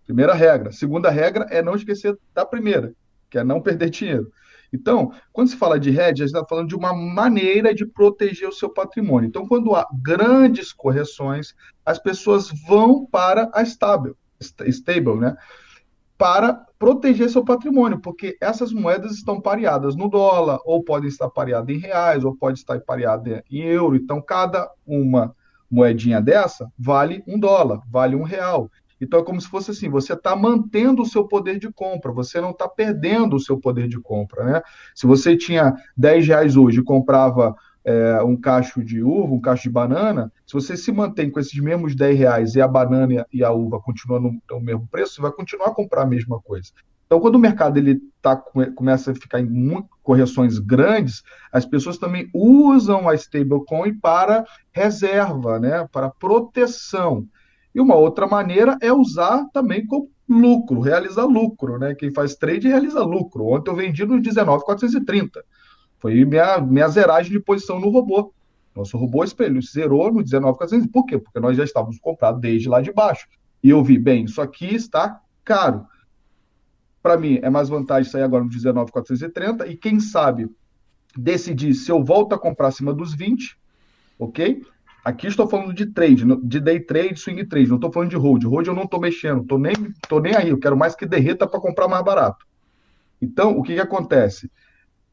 [0.05, 0.71] Primeira regra.
[0.71, 2.93] Segunda regra é não esquecer da primeira,
[3.29, 4.31] que é não perder dinheiro.
[4.73, 8.47] Então, quando se fala de hedge, a gente está falando de uma maneira de proteger
[8.49, 9.27] o seu patrimônio.
[9.27, 11.53] Então, quando há grandes correções,
[11.85, 14.13] as pessoas vão para a stable,
[14.67, 15.35] stable, né?
[16.17, 21.75] Para proteger seu patrimônio, porque essas moedas estão pareadas no dólar, ou podem estar pareadas
[21.75, 23.95] em reais, ou pode estar pareada em euro.
[23.95, 25.35] Então, cada uma
[25.69, 28.69] moedinha dessa vale um dólar, vale um real.
[28.99, 32.39] Então, é como se fosse assim: você está mantendo o seu poder de compra, você
[32.39, 34.43] não está perdendo o seu poder de compra.
[34.45, 34.61] Né?
[34.93, 39.63] Se você tinha 10 reais hoje e comprava é, um cacho de uva, um cacho
[39.63, 43.43] de banana, se você se mantém com esses mesmos 10 reais e a banana e
[43.43, 46.71] a uva continuam no, no mesmo preço, você vai continuar a comprar a mesma coisa.
[47.05, 51.21] Então, quando o mercado ele tá, começa a ficar em muito, correções grandes,
[51.51, 57.27] as pessoas também usam a stablecoin para reserva, né, para proteção.
[57.73, 61.77] E uma outra maneira é usar também como lucro, realizar lucro.
[61.77, 61.93] Né?
[61.93, 63.45] Quem faz trade realiza lucro.
[63.45, 65.43] Ontem eu vendi no 19,430.
[66.05, 68.31] Foi minha, minha zeragem de posição no robô.
[68.75, 70.85] Nosso robô espelho zerou no 19,400.
[70.91, 71.17] Por quê?
[71.17, 73.25] Porque nós já estávamos comprados desde lá de baixo.
[73.63, 75.83] E eu vi, bem, isso aqui está caro.
[77.01, 80.47] para mim, é mais vantagem sair agora no 19,430 e quem sabe
[81.17, 83.57] decidir se eu volto a comprar acima dos 20,
[84.19, 84.61] ok?
[85.03, 88.43] Aqui estou falando de trade, de day trade, swing trade, não estou falando de hold.
[88.43, 89.73] Hold eu não estou mexendo, estou nem,
[90.07, 92.45] tô nem aí, eu quero mais que derreta para comprar mais barato.
[93.19, 94.51] Então, o que, que acontece?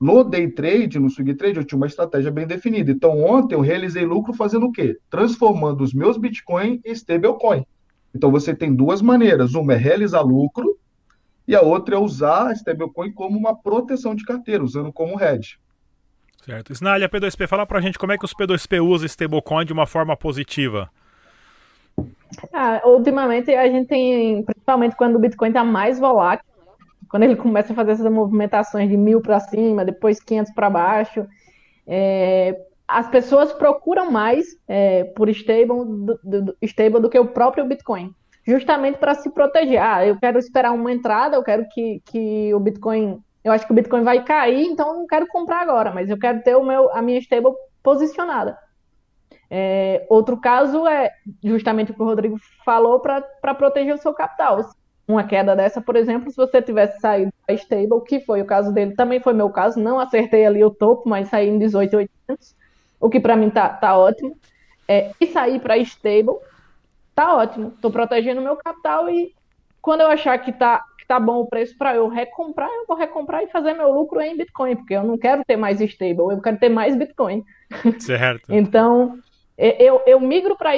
[0.03, 2.91] No day trade, no swing trade, eu tinha uma estratégia bem definida.
[2.91, 4.99] Então, ontem eu realizei lucro fazendo o quê?
[5.09, 7.65] Transformando os meus Bitcoin em stablecoin.
[8.13, 9.55] Então, você tem duas maneiras.
[9.55, 10.77] Uma é realizar lucro
[11.47, 15.57] e a outra é usar a stablecoin como uma proteção de carteira, usando como hedge.
[16.45, 16.73] Certo.
[16.73, 20.17] Snalha, P2P, fala pra gente como é que os P2P usam stablecoin de uma forma
[20.17, 20.91] positiva.
[22.53, 26.45] Ah, ultimamente a gente tem, principalmente quando o Bitcoin está mais volátil,
[27.13, 31.27] quando ele começa a fazer essas movimentações de mil para cima, depois 500 para baixo,
[31.87, 37.67] é, as pessoas procuram mais é, por stable do, do, stable do que o próprio
[37.67, 38.15] Bitcoin,
[38.47, 39.83] justamente para se proteger.
[39.83, 43.73] Ah, eu quero esperar uma entrada, eu quero que, que o Bitcoin, eu acho que
[43.73, 46.65] o Bitcoin vai cair, então eu não quero comprar agora, mas eu quero ter o
[46.65, 48.57] meu, a minha stable posicionada.
[49.51, 51.11] É, outro caso é
[51.45, 54.61] justamente o que o Rodrigo falou para proteger o seu capital
[55.07, 58.73] uma queda dessa, por exemplo, se você tivesse saído da stable, que foi o caso
[58.73, 62.55] dele, também foi meu caso, não acertei ali o topo, mas saí em 18,800,
[63.01, 64.37] o que para mim tá, tá ótimo.
[64.87, 66.37] É, e sair para stable,
[67.15, 67.73] tá ótimo.
[67.81, 69.35] Tô protegendo meu capital e
[69.81, 72.97] quando eu achar que tá, que tá bom o preço para eu recomprar, eu vou
[72.97, 76.41] recomprar e fazer meu lucro em Bitcoin, porque eu não quero ter mais stable, eu
[76.41, 77.45] quero ter mais Bitcoin.
[77.99, 78.45] Certo.
[78.53, 79.19] então,
[79.59, 80.77] eu, eu migro para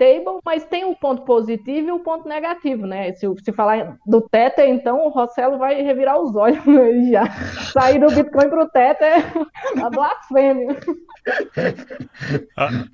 [0.00, 3.12] stable, mas tem um ponto positivo e um ponto negativo, né?
[3.12, 7.30] Se, se falar do Tether, então o Rossello vai revirar os olhos ele já.
[7.72, 9.24] Sair do Bitcoin para o Tether
[9.76, 10.76] é a blasfêmia.
[12.56, 12.84] Ah.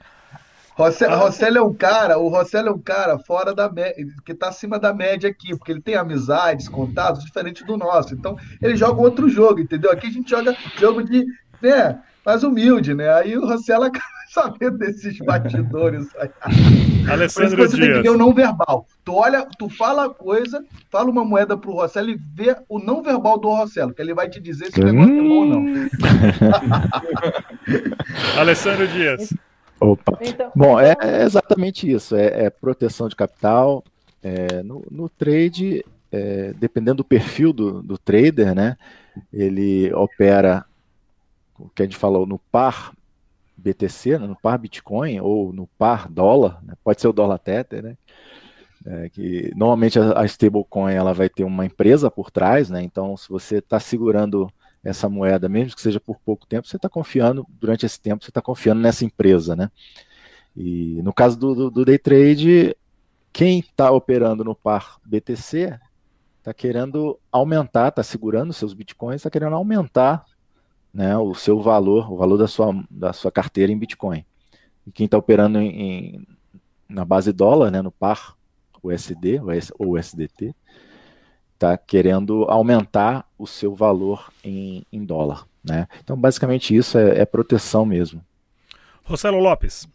[0.77, 3.95] Rossello, é um cara, o Rossello é um cara fora da média,
[4.27, 8.13] que está acima da média aqui, porque ele tem amizades, contatos diferentes do nosso.
[8.13, 9.91] Então, ele joga outro jogo, entendeu?
[9.91, 11.25] Aqui a gente joga jogo de,
[11.63, 13.09] né, mais humilde, né?
[13.15, 16.09] Aí o Rossello acaba sabendo desses batidores.
[17.09, 17.89] Alessandro você Dias.
[17.89, 18.85] tem que ver o não verbal.
[19.05, 23.01] Tu olha, tu fala a coisa, fala uma moeda pro Rossello e vê o não
[23.01, 25.19] verbal do Rossello, que ele vai te dizer se o negócio hum.
[25.19, 25.89] é bom ou não.
[28.41, 29.33] Alessandro Dias.
[29.79, 30.19] Opa.
[30.21, 32.17] Então, bom, é, é, exatamente isso.
[32.17, 33.85] É, é proteção de capital.
[34.23, 38.77] É, no, no, trade, é, dependendo do perfil do, do trader, né?
[39.33, 40.65] Ele opera
[41.59, 42.93] o que a gente falou no par
[43.57, 47.83] BTC, né, no par Bitcoin ou no par dólar, né, pode ser o dólar Tether,
[47.83, 47.97] né?
[48.85, 52.83] É, que normalmente a, a stablecoin ela vai ter uma empresa por trás, né?
[52.83, 54.49] Então, se você está segurando
[54.85, 58.31] essa moeda, mesmo que seja por pouco tempo, você está confiando durante esse tempo, você
[58.31, 59.71] está confiando nessa empresa, né?
[60.57, 62.77] E no caso do, do, do day trade,
[63.33, 65.79] quem está operando no par BTC
[66.39, 70.25] está querendo aumentar, está segurando seus bitcoins, está querendo aumentar
[70.97, 74.25] né, o seu valor, o valor da sua, da sua carteira em Bitcoin.
[74.87, 76.27] E quem está operando em, em,
[76.89, 78.35] na base dólar, né, no par
[78.83, 79.43] USD
[79.79, 80.55] ou USDT,
[81.53, 85.47] está querendo aumentar o seu valor em, em dólar.
[85.63, 85.87] Né?
[86.03, 88.23] Então, basicamente, isso é, é proteção mesmo.
[89.05, 89.87] Rossello Lopes.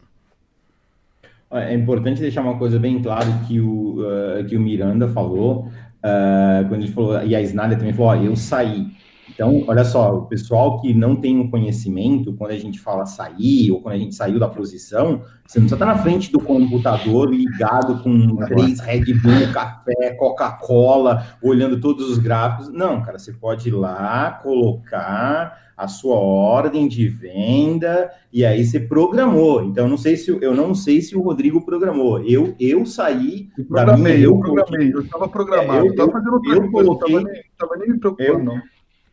[1.50, 6.68] É importante deixar uma coisa bem clara que o, uh, que o Miranda falou, uh,
[6.68, 9.01] quando ele falou, e a Snália também falou, eu saí.
[9.28, 13.70] Então, olha só, o pessoal que não tem um conhecimento, quando a gente fala sair,
[13.70, 17.32] ou quando a gente saiu da posição, você não precisa estar na frente do computador
[17.32, 22.72] ligado com três Red Bull, café, Coca-Cola, olhando todos os gráficos.
[22.72, 28.78] Não, cara, você pode ir lá, colocar a sua ordem de venda e aí você
[28.78, 29.64] programou.
[29.64, 32.20] Então, não sei se eu não sei se o Rodrigo programou.
[32.20, 36.12] Eu eu saí eu da minha eu programei, eu estava programado, é, eu, eu estava
[36.12, 38.62] fazendo eu, eu coloquei, não estava nem, nem me preocupando eu, não.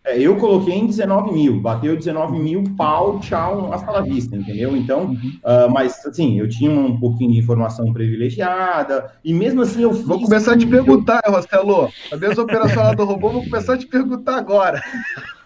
[0.10, 4.76] É, eu coloquei em 19 mil, bateu 19 mil, pau, tchau, hasta la vista, entendeu?
[4.76, 5.16] Então, uhum.
[5.16, 10.08] uh, mas assim, eu tinha um pouquinho de informação privilegiada, e mesmo assim eu fiz...
[10.08, 13.86] Vou começar a te perguntar, Rostelo, a mesma operação do robô, vou começar a te
[13.86, 14.82] perguntar agora.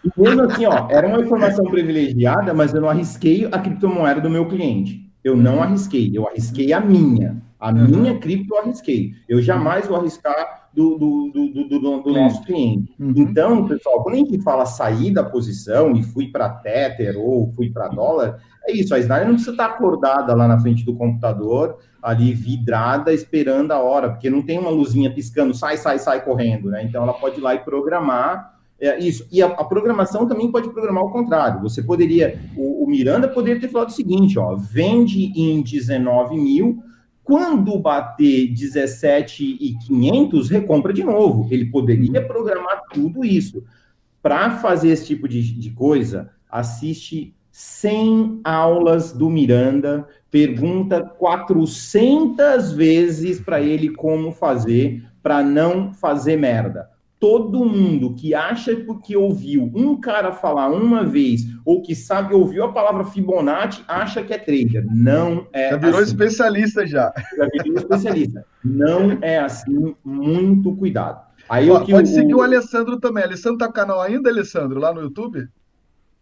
[0.06, 4.30] E mesmo assim, ó, era uma informação privilegiada, mas eu não arrisquei a criptomoeda do
[4.30, 5.12] meu cliente.
[5.26, 7.41] Eu não arrisquei, eu arrisquei a minha.
[7.60, 7.88] A uhum.
[7.88, 9.12] minha cripto eu arrisquei.
[9.28, 12.95] Eu jamais vou arriscar do, do, do, do, do nosso cliente.
[13.00, 13.13] Uhum.
[13.15, 17.69] Então, pessoal, quando a gente fala sair da posição e fui para Tether ou fui
[17.69, 21.77] para dólar, é isso, a Snyder não precisa estar acordada lá na frente do computador,
[22.02, 26.69] ali vidrada, esperando a hora, porque não tem uma luzinha piscando, sai, sai, sai correndo,
[26.69, 26.83] né?
[26.83, 29.27] Então ela pode ir lá e programar é, isso.
[29.31, 31.62] E a, a, programação também pode programar o contrário.
[31.62, 36.83] Você poderia, o, o Miranda poderia ter falado o seguinte: ó, vende em 19 mil,
[37.24, 41.48] Quando bater 17,500, recompra de novo.
[41.50, 43.63] Ele poderia programar tudo isso.
[44.21, 53.40] Para fazer esse tipo de, de coisa, assiste 100 aulas do Miranda, pergunta 400 vezes
[53.40, 56.92] para ele como fazer, para não fazer merda
[57.24, 62.65] todo mundo que acha que ouviu um cara falar uma vez ou que sabe ouviu
[62.65, 64.86] a palavra Fibonacci acha que é trader.
[64.92, 65.69] Não é.
[65.69, 66.12] Já virou assim.
[66.12, 67.13] especialista já.
[67.38, 68.46] Já virou especialista.
[68.62, 69.96] Não é assim.
[70.04, 71.26] Muito cuidado.
[71.48, 72.13] Aí Ó, pode o...
[72.13, 73.24] seguir o Alessandro também.
[73.24, 75.48] Alessandro tá com o canal ainda, Alessandro, lá no YouTube?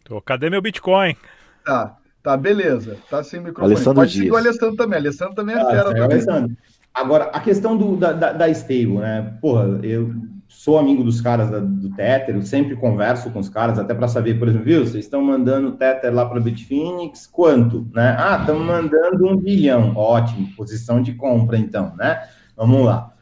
[0.04, 0.22] Tô.
[0.22, 1.16] Cadê meu Bitcoin?
[1.64, 2.96] Tá, tá, beleza.
[3.10, 3.74] Tá sem microfone.
[3.74, 4.22] Alessandro pode Dias.
[4.22, 4.98] seguir o Alessandro também.
[5.00, 5.80] Alessandro também é ah, fera.
[5.80, 6.02] É também.
[6.02, 6.56] Alessandro.
[6.94, 9.36] Agora, a questão do, da, da, da stable, né?
[9.40, 10.14] Porra, eu
[10.52, 14.06] sou amigo dos caras da, do Tether, eu sempre converso com os caras, até para
[14.06, 17.88] saber, por exemplo, viu, vocês estão mandando Tether lá para Bitfinex, quanto?
[17.92, 18.14] Né?
[18.18, 22.22] Ah, estamos mandando um bilhão, ótimo, posição de compra então, né?
[22.56, 23.12] Vamos lá,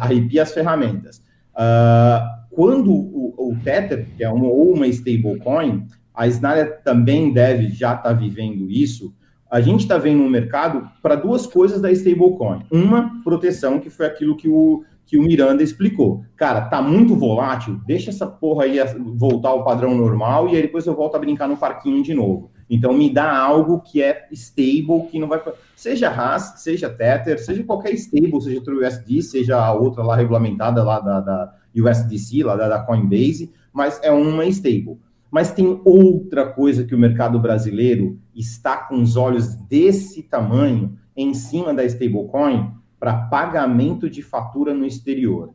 [0.00, 1.22] arrepia as ferramentas.
[1.54, 7.68] Uh, quando o, o, Tether, que é uma, ou uma stablecoin, a Snarya também deve
[7.68, 9.14] já estar tá vivendo isso,
[9.50, 12.64] a gente está vendo um mercado para duas coisas da stablecoin.
[12.70, 16.24] Uma, proteção, que foi aquilo que o, que o Miranda explicou.
[16.36, 18.78] Cara, tá muito volátil, deixa essa porra aí
[19.16, 22.50] voltar ao padrão normal e aí depois eu volto a brincar no parquinho de novo.
[22.70, 25.42] Então me dá algo que é stable, que não vai.
[25.74, 31.00] Seja RAS, seja Tether, seja qualquer stable, seja USD, seja a outra lá regulamentada lá
[31.00, 34.98] da, da USDC, lá da, da Coinbase, mas é uma stable.
[35.28, 41.34] Mas tem outra coisa que o mercado brasileiro está com os olhos desse tamanho em
[41.34, 42.70] cima da stablecoin
[43.00, 45.54] para pagamento de fatura no exterior.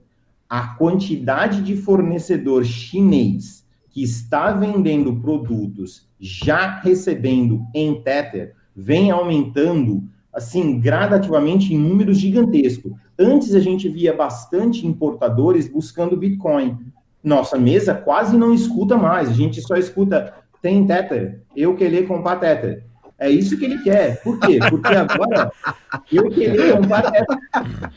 [0.50, 10.04] A quantidade de fornecedor chinês que está vendendo produtos já recebendo em Tether vem aumentando
[10.34, 12.92] assim gradativamente em números gigantescos.
[13.18, 16.78] Antes a gente via bastante importadores buscando Bitcoin
[17.26, 19.30] nossa mesa quase não escuta mais.
[19.30, 22.86] A gente só escuta, tem Tether, eu querer comprar Tether.
[23.18, 24.22] É isso que ele quer.
[24.22, 24.60] Por quê?
[24.70, 25.52] Porque agora
[26.12, 27.38] eu querer comprar Tether.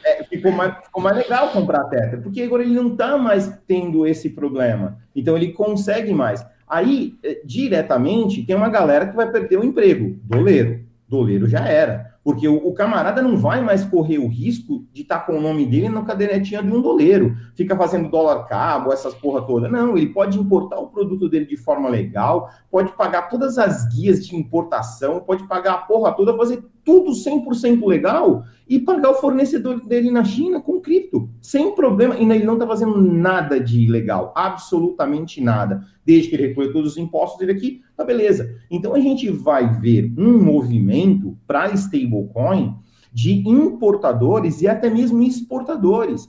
[0.05, 4.07] É, ficou, mais, ficou mais legal comprar Tether, porque agora ele não está mais tendo
[4.07, 4.99] esse problema.
[5.14, 6.47] Então ele consegue mais.
[6.69, 10.21] Aí, eh, diretamente, tem uma galera que vai perder o emprego.
[10.23, 10.81] Doleiro.
[11.09, 12.08] Doleiro já era.
[12.29, 15.41] Porque o, o, camarada não vai mais correr o risco de estar tá com o
[15.41, 17.35] nome dele na cadernetinha de um doleiro.
[17.57, 19.66] Fica fazendo dólar cabo, essas porra toda.
[19.66, 24.26] Não, ele pode importar o produto dele de forma legal, pode pagar todas as guias
[24.26, 29.86] de importação, pode pagar a porra toda, fazer tudo 100% legal e pagar o fornecedor
[29.86, 32.16] dele na China com cripto, sem problema.
[32.16, 35.84] E ele não está fazendo nada de ilegal, absolutamente nada.
[36.03, 38.57] Desde que ele recolhe todos os impostos dele aqui, tá beleza.
[38.70, 42.74] Então a gente vai ver um movimento para stablecoin
[43.12, 46.26] de importadores e até mesmo exportadores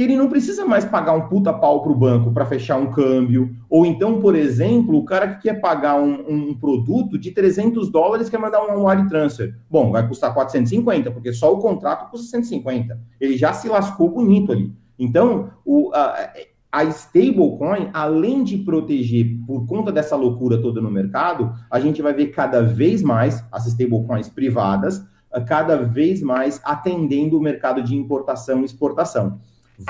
[0.00, 2.90] que ele não precisa mais pagar um puta pau para o banco para fechar um
[2.90, 3.54] câmbio.
[3.68, 8.30] Ou então, por exemplo, o cara que quer pagar um, um produto de 300 dólares
[8.30, 9.54] quer mandar um wire transfer.
[9.68, 12.98] Bom, vai custar 450, porque só o contrato custa 150.
[13.20, 14.72] Ele já se lascou bonito ali.
[14.98, 16.32] Então, o, a,
[16.72, 22.14] a stablecoin, além de proteger por conta dessa loucura toda no mercado, a gente vai
[22.14, 25.04] ver cada vez mais as stablecoins privadas,
[25.46, 29.38] cada vez mais atendendo o mercado de importação e exportação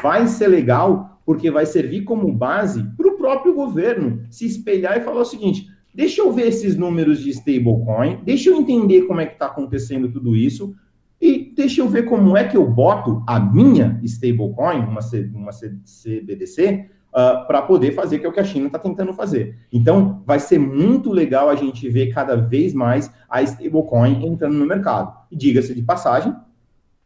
[0.00, 5.00] vai ser legal porque vai servir como base para o próprio governo se espelhar e
[5.00, 9.26] falar o seguinte: deixa eu ver esses números de stablecoin, deixa eu entender como é
[9.26, 10.74] que está acontecendo tudo isso
[11.20, 15.50] e deixa eu ver como é que eu boto a minha stablecoin, uma, C, uma
[15.52, 19.58] CBDC, uh, ah, para poder fazer que, é o que a China está tentando fazer.
[19.70, 24.64] Então, vai ser muito legal a gente ver cada vez mais a stablecoin entrando no
[24.64, 25.14] mercado.
[25.30, 26.34] E diga-se de passagem,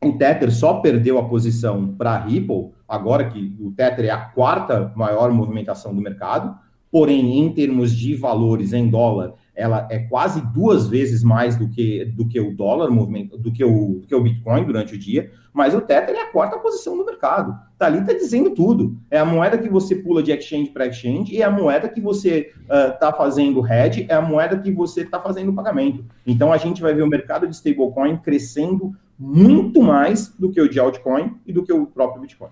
[0.04, 4.18] o Tether só perdeu a posição para a Ripple, agora que o Tether é a
[4.18, 6.56] quarta maior movimentação do mercado,
[6.90, 12.04] porém, em termos de valores em dólar, ela é quase duas vezes mais do que,
[12.04, 15.74] do que o dólar, do, que o, do que o Bitcoin durante o dia, mas
[15.74, 17.56] o Tether é a quarta posição do mercado.
[17.78, 18.96] Tá ali, tá dizendo tudo.
[19.08, 22.00] É a moeda que você pula de exchange para exchange e é a moeda que
[22.00, 26.04] você está uh, fazendo hedge, é a moeda que você está fazendo pagamento.
[26.26, 30.68] Então a gente vai ver o mercado de stablecoin crescendo muito mais do que o
[30.68, 32.50] de altcoin e do que o próprio Bitcoin.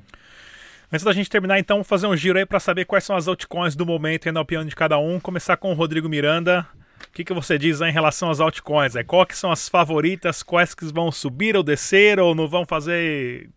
[0.93, 3.75] Antes da gente terminar, então, fazer um giro aí para saber quais são as altcoins
[3.75, 5.19] do momento e na opinião de cada um.
[5.19, 6.67] Começar com o Rodrigo Miranda.
[7.09, 8.95] O que, que você diz em relação às altcoins?
[8.95, 10.43] É, qual que são as favoritas?
[10.43, 13.49] Quais que vão subir ou descer ou não vão fazer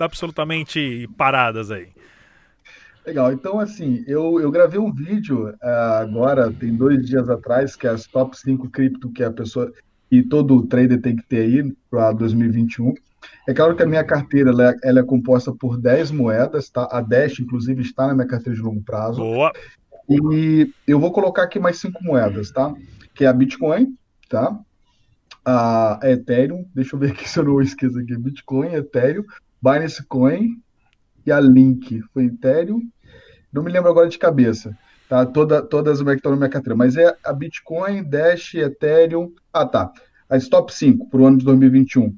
[0.00, 1.90] absolutamente paradas aí?
[3.06, 5.56] Legal, então assim, eu, eu gravei um vídeo uh,
[6.00, 9.72] agora, tem dois dias atrás, que é as top 5 cripto que a pessoa
[10.10, 12.94] e todo trader tem que ter aí para 2021.
[13.46, 16.88] É claro que a minha carteira ela é, ela é, composta por 10 moedas, tá?
[16.90, 19.18] A Dash, inclusive, está na minha carteira de longo prazo.
[19.18, 19.52] Boa.
[20.08, 22.74] E eu vou colocar aqui mais cinco moedas, tá?
[23.14, 23.94] Que é a Bitcoin,
[24.28, 24.58] tá?
[25.44, 28.16] A Ethereum, deixa eu ver aqui se eu não esqueço aqui.
[28.16, 29.24] Bitcoin, Ethereum,
[29.62, 30.56] Binance Coin
[31.24, 32.02] e a Link.
[32.12, 32.80] Foi Ethereum.
[33.52, 34.76] Não me lembro agora de cabeça.
[35.08, 35.26] Tá?
[35.26, 36.76] Toda, todas as que estão na minha carteira.
[36.76, 39.32] Mas é a Bitcoin, Dash, Ethereum.
[39.52, 39.92] Ah, tá.
[40.28, 42.12] As top 5 para o ano de 2021 é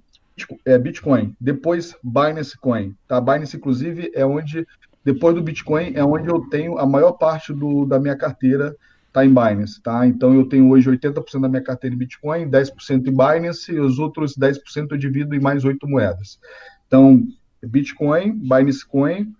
[0.81, 3.21] Bitcoin, depois Binance Coin, tá?
[3.21, 4.67] Binance, inclusive, é onde,
[5.05, 8.77] depois do Bitcoin, é onde eu tenho a maior parte do, da minha carteira
[9.13, 10.07] tá em Binance, tá?
[10.07, 13.99] Então eu tenho hoje 80% da minha carteira em Bitcoin, 10% em Binance e os
[13.99, 16.41] outros 10% eu divido em mais oito moedas.
[16.87, 17.23] Então,
[17.63, 19.31] Bitcoin, Binance Coin,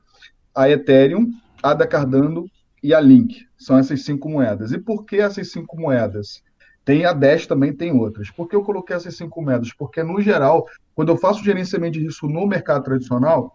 [0.55, 1.33] a Ethereum,
[1.63, 2.47] a da Cardano
[2.83, 3.47] e a Link.
[3.57, 4.73] São essas cinco moedas.
[4.73, 6.43] E por que essas cinco moedas?
[6.85, 8.31] Tem a Dash também, tem outras.
[8.31, 9.73] Por que eu coloquei essas cinco moedas?
[9.73, 13.53] Porque, no geral, quando eu faço gerenciamento de risco no mercado tradicional,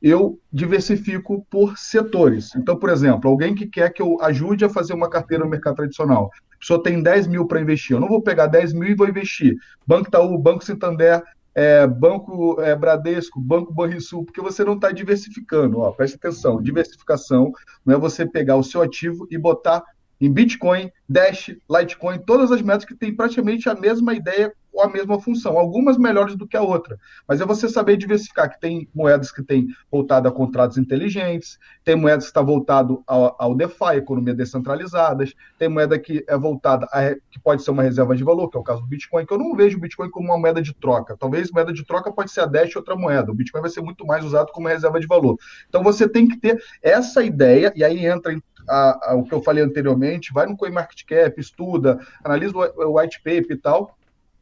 [0.00, 2.54] eu diversifico por setores.
[2.54, 5.76] Então, por exemplo, alguém que quer que eu ajude a fazer uma carteira no mercado
[5.76, 6.30] tradicional.
[6.54, 7.96] A pessoa tem 10 mil para investir.
[7.96, 9.56] Eu não vou pegar 10 mil e vou investir.
[9.86, 11.22] Banco Itaú, Banco Santander,
[11.54, 15.80] é, Banco é, Bradesco, Banco Banrisul, porque você não está diversificando.
[15.80, 17.50] Ó, preste atenção, diversificação
[17.84, 19.82] não é você pegar o seu ativo e botar
[20.20, 24.88] em Bitcoin, Dash, Litecoin, todas as métricas que têm praticamente a mesma ideia ou a
[24.88, 26.98] mesma função, algumas melhores do que a outra.
[27.26, 31.96] Mas é você saber diversificar, que tem moedas que têm voltado a contratos inteligentes, tem
[31.96, 37.14] moedas que está voltado ao, ao DeFi, economia descentralizadas, tem moeda que é voltada a,
[37.30, 39.38] que pode ser uma reserva de valor, que é o caso do Bitcoin, que eu
[39.38, 41.16] não vejo o Bitcoin como uma moeda de troca.
[41.18, 43.32] Talvez moeda de troca pode ser a Dash outra moeda.
[43.32, 45.36] O Bitcoin vai ser muito mais usado como reserva de valor.
[45.68, 49.32] Então você tem que ter essa ideia, e aí entra em a, a, o que
[49.32, 53.97] eu falei anteriormente, vai no CoinMarketCap, estuda, analisa o, o white paper e tal,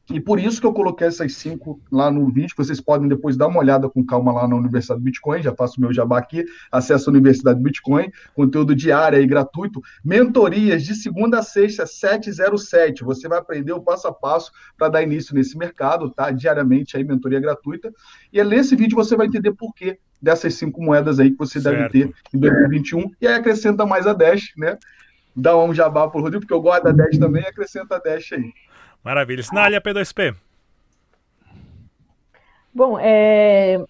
[0.09, 3.49] e por isso que eu coloquei essas cinco lá no vídeo, vocês podem depois dar
[3.49, 6.45] uma olhada com calma lá na Universidade do Bitcoin, já faço o meu jabá aqui,
[6.71, 13.03] acesso à Universidade do Bitcoin, conteúdo diário e gratuito, mentorias de segunda a sexta, 707,
[13.03, 16.31] você vai aprender o passo a passo para dar início nesse mercado, tá?
[16.31, 17.93] Diariamente aí, mentoria gratuita,
[18.33, 21.61] e é nesse vídeo você vai entender por quê dessas cinco moedas aí que você
[21.61, 21.93] certo.
[21.93, 24.79] deve ter em 2021, e aí acrescenta mais a Dash, né?
[25.35, 28.53] Dá um jabá pro Rodrigo, porque eu gosto da Dash também, acrescenta a Dash aí.
[29.07, 29.41] Maravilha.
[29.41, 30.35] Sinalha P2P.
[32.75, 33.81] Bom, é...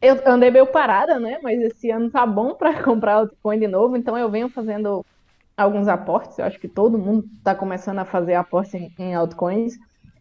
[0.00, 1.38] eu andei meio parada, né?
[1.42, 5.04] Mas esse ano tá bom para comprar altcoin de novo, então eu venho fazendo
[5.54, 6.38] alguns aportes.
[6.38, 9.74] Eu acho que todo mundo está começando a fazer aportes em, altcoins.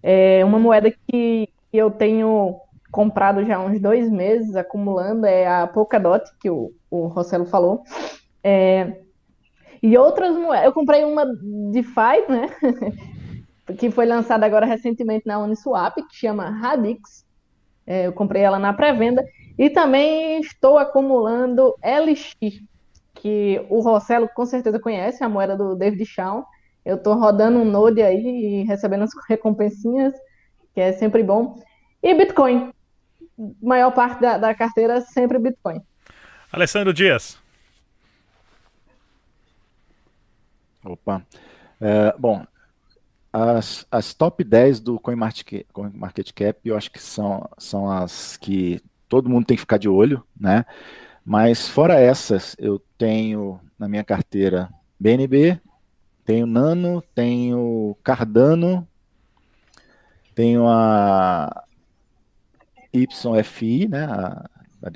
[0.04, 2.60] É uma moeda que eu tenho
[2.92, 7.84] comprado já há uns dois meses, acumulando, é a Polkadot, que o, o Rossello falou.
[8.44, 9.00] É,
[9.82, 12.50] e outras moedas, eu comprei uma DeFi, né?
[13.78, 17.26] que foi lançada agora recentemente na Uniswap, que chama Radix.
[17.86, 19.24] É, eu comprei ela na pré-venda.
[19.58, 22.62] E também estou acumulando LX,
[23.14, 26.46] que o Rossello com certeza conhece, a moeda do David Shaw.
[26.84, 30.14] Eu estou rodando um Node aí e recebendo as recompensinhas,
[30.74, 31.60] que é sempre bom.
[32.02, 32.74] E Bitcoin.
[33.62, 35.82] Maior parte da, da carteira sempre Bitcoin.
[36.52, 37.40] Alessandro Dias.
[40.84, 41.26] Opa.
[41.80, 42.46] É, bom,
[43.32, 49.46] as, as top 10 do CoinMarketCap, eu acho que são, são as que todo mundo
[49.46, 50.66] tem que ficar de olho, né?
[51.26, 54.70] Mas fora essas, eu tenho na minha carteira
[55.00, 55.60] BNB,
[56.26, 58.88] tenho Nano, tenho Cardano,
[60.36, 61.64] tenho a
[62.94, 64.06] YFI, né?
[64.06, 64.50] A,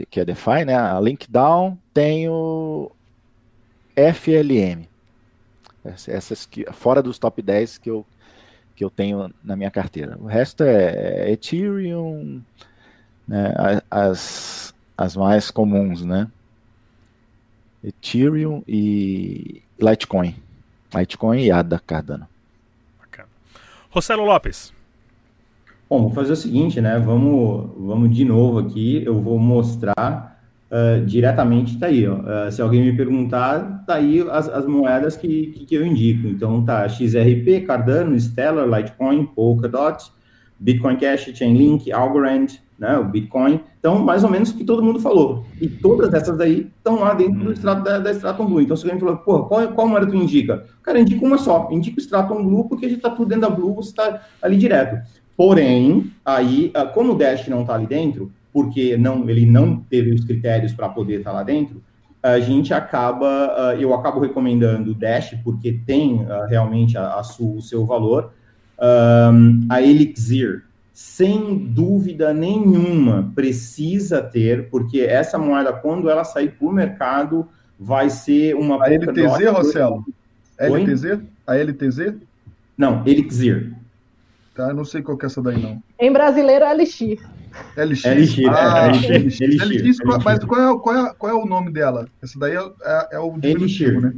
[0.10, 0.76] que é DeFi, né?
[0.76, 2.92] A Linkdown, tenho
[3.96, 4.88] FLM.
[6.08, 8.06] Essas que, fora dos top 10 que eu,
[8.76, 10.18] que eu tenho na minha carteira.
[10.20, 12.42] O resto é, é Ethereum,
[13.28, 13.54] né,
[13.90, 16.28] as, as mais comuns, né?
[17.84, 20.36] Ethereum e Litecoin.
[20.94, 22.28] Litecoin e ADA Cardano.
[23.00, 23.30] Bacana.
[23.90, 24.74] Rossello Lopes.
[25.90, 26.98] Bom, vou fazer o seguinte, né?
[26.98, 29.04] Vamos, vamos de novo aqui.
[29.06, 30.35] Eu vou mostrar
[30.76, 32.08] uh, diretamente tá aí.
[32.08, 32.16] Ó.
[32.16, 36.28] Uh, se alguém me perguntar, tá aí as, as moedas que, que, que, eu indico.
[36.28, 40.12] Então tá XRP, Cardano, Stellar, Litecoin, Polkadot,
[40.60, 42.48] Bitcoin Cash, Chainlink, Algorand,
[42.78, 43.62] né, o Bitcoin.
[43.80, 45.46] Então, mais ou menos o que todo mundo falou.
[45.62, 48.62] E todas essas daí estão lá dentro do extrato da, da Stratum Blue.
[48.62, 50.66] Então, se alguém falou, pô, qual, qual moeda tu indica?
[50.82, 51.70] Cara, indica uma só.
[51.72, 54.58] Indica o Stratum Blue, porque a gente está tudo dentro da Blue, você está ali
[54.58, 55.06] direto.
[55.38, 60.14] Porém, aí, ah, como o Dash não está ali dentro, porque não, ele não teve
[60.14, 61.84] os critérios para poder estar tá lá dentro,
[62.24, 67.24] a gente acaba, uh, eu acabo recomendando o Dash, porque tem uh, realmente a, a
[67.24, 68.32] su, o seu valor.
[68.80, 76.66] Um, a Elixir, sem dúvida nenhuma, precisa ter, porque essa moeda, quando ela sair para
[76.66, 77.46] o mercado,
[77.78, 78.82] vai ser uma.
[78.82, 80.06] A LTZ, Rossello?
[80.58, 81.20] LTZ?
[81.46, 82.14] A LTZ?
[82.78, 83.74] Não, Elixir.
[84.56, 85.84] Tá, não sei qual que é essa daí, não.
[86.00, 87.20] Em brasileiro, é Elixir.
[87.78, 88.04] LX.
[88.04, 89.40] LX, ah, é, LX.
[89.40, 89.98] LX, LX, LX.
[90.24, 92.08] Mas qual é, qual, é, qual é o nome dela?
[92.22, 94.02] Essa daí é, é, é o Elixir.
[94.02, 94.14] né?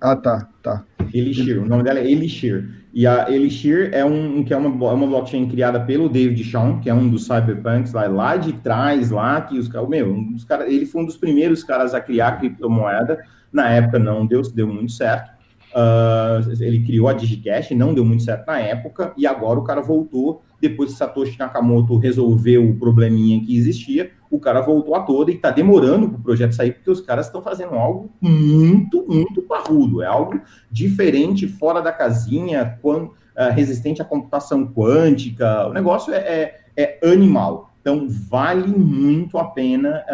[0.00, 0.84] Ah, tá, tá.
[1.14, 2.68] Elixir, o nome dela é Elixir.
[2.92, 6.80] E a Elixir é, um, que é, uma, é uma blockchain criada pelo David Shawn,
[6.80, 10.32] que é um dos cyberpunks lá, lá de trás, lá, que os caras, meu, um
[10.32, 13.24] dos cara, ele foi um dos primeiros caras a criar criptomoeda.
[13.52, 15.31] Na época não deu, deu muito certo.
[15.74, 19.80] Uh, ele criou a Digicash, não deu muito certo na época, e agora o cara
[19.80, 25.30] voltou, depois que Satoshi Nakamoto resolveu o probleminha que existia, o cara voltou a toda
[25.30, 29.42] e está demorando para o projeto sair, porque os caras estão fazendo algo muito, muito
[29.42, 36.12] parrudo, é algo diferente, fora da casinha, quando, uh, resistente à computação quântica, o negócio
[36.12, 37.70] é, é, é animal.
[37.80, 40.04] Então, vale muito a pena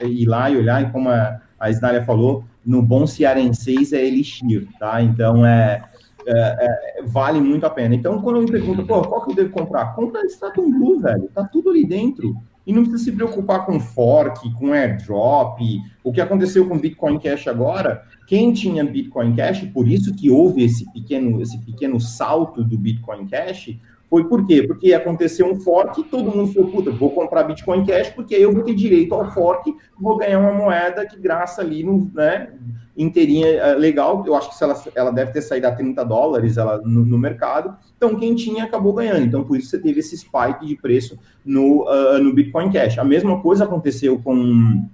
[0.00, 4.04] uh, ir lá e olhar, e como a, a Snália falou, no bom cearenseis é
[4.04, 5.02] elixir, tá?
[5.02, 5.82] Então, é,
[6.26, 7.94] é, é, vale muito a pena.
[7.94, 9.94] Então, quando eu me pergunto, pô, qual que eu devo comprar?
[9.94, 11.28] Compra Stratum Blue, velho.
[11.34, 12.36] Tá tudo ali dentro.
[12.66, 15.60] E não precisa se preocupar com fork, com airdrop.
[16.04, 20.62] O que aconteceu com Bitcoin Cash agora, quem tinha Bitcoin Cash, por isso que houve
[20.62, 23.76] esse pequeno, esse pequeno salto do Bitcoin Cash,
[24.10, 24.64] foi por quê?
[24.64, 28.64] Porque aconteceu um fork todo mundo falou, puta, vou comprar Bitcoin Cash porque eu vou
[28.64, 32.48] ter direito ao fork, vou ganhar uma moeda que graça ali, no, né,
[32.96, 34.24] inteirinha, é, legal.
[34.26, 37.76] Eu acho que ela, ela deve ter saído a 30 dólares ela, no, no, mercado.
[37.96, 39.24] Então, quem tinha acabou ganhando.
[39.24, 42.98] Então, por isso você teve esse spike de preço no, uh, no Bitcoin Cash.
[42.98, 44.84] A mesma coisa aconteceu com,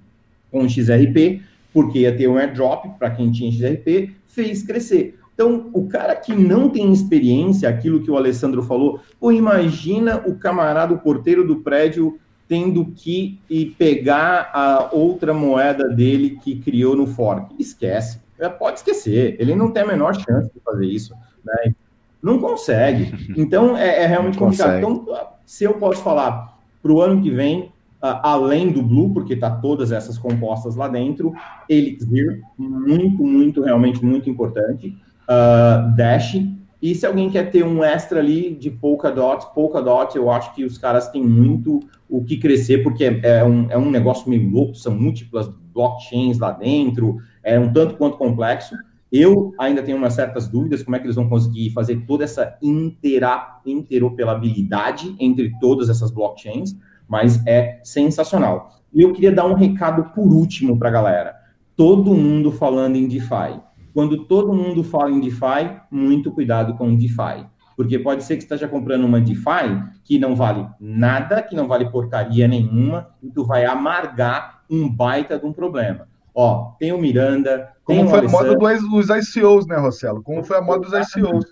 [0.50, 1.40] com o XRP,
[1.72, 5.18] porque ia ter um airdrop para quem tinha XRP, fez crescer.
[5.36, 10.34] Então, o cara que não tem experiência, aquilo que o Alessandro falou, pô, imagina o
[10.36, 12.18] camarada, o porteiro do prédio,
[12.48, 17.54] tendo que ir pegar a outra moeda dele que criou no fork.
[17.58, 18.18] Esquece.
[18.38, 19.36] É, pode esquecer.
[19.38, 21.14] Ele não tem a menor chance de fazer isso.
[21.44, 21.74] Né?
[22.22, 23.12] Não consegue.
[23.36, 24.80] Então, é, é realmente Não complicado.
[24.80, 25.02] consegue.
[25.02, 27.70] Então, se eu posso falar para o ano que vem,
[28.00, 31.34] a- além do Blue, porque tá todas essas compostas lá dentro,
[31.68, 34.96] Elixir, muito, muito, realmente muito importante.
[35.28, 36.36] Ah, Dash.
[36.80, 40.76] E se alguém quer ter um extra ali de Polkadot, Polkadot, eu acho que os
[40.76, 44.74] caras têm muito o que crescer, porque é, é um, é um negócio meio louco,
[44.74, 48.76] são múltiplas blockchains lá dentro, é um tanto quanto complexo.
[49.10, 52.56] Eu ainda tenho umas certas dúvidas como é que eles vão conseguir fazer toda essa
[52.62, 56.76] intera, interoperabilidade entre todas essas blockchains,
[57.08, 58.80] mas é sensacional.
[58.92, 61.36] E eu queria dar um recado por último para a galera.
[61.76, 63.60] Todo mundo falando em DeFi.
[63.96, 67.46] Quando todo mundo fala em DeFi, muito cuidado com DeFi.
[67.74, 71.66] Porque pode ser que você esteja comprando uma DeFi que não vale nada, que não
[71.66, 76.06] vale porcaria nenhuma, e tu vai amargar um baita de um problema.
[76.34, 80.22] Ó, tem o Miranda, tem Como o foi a moda dos, ICOs, né, Rossello?
[80.22, 81.46] Como foi a moda dos ICOs.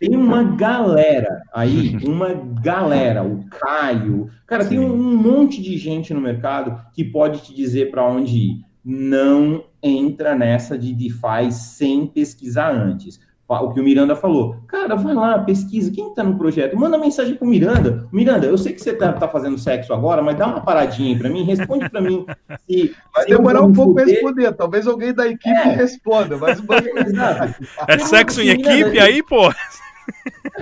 [0.00, 6.12] tem uma galera aí, uma galera, o Caio, cara, tem um, um monte de gente
[6.12, 8.64] no mercado que pode te dizer para onde ir.
[8.84, 13.18] Não entra nessa de DeFi sem pesquisar antes.
[13.48, 16.74] O que o Miranda falou, cara, vai lá, pesquisa, quem está no projeto?
[16.74, 18.08] Manda mensagem pro Miranda.
[18.10, 21.18] Miranda, eu sei que você tá, tá fazendo sexo agora, mas dá uma paradinha aí
[21.18, 22.24] para mim, responde para mim
[22.66, 22.94] se.
[23.14, 24.52] Vai se demorar um pouco para responder.
[24.52, 25.64] Talvez alguém da equipe É.
[25.74, 27.62] responda, mas o banco- Exato.
[27.88, 29.52] É sexo em equipe aí, pô?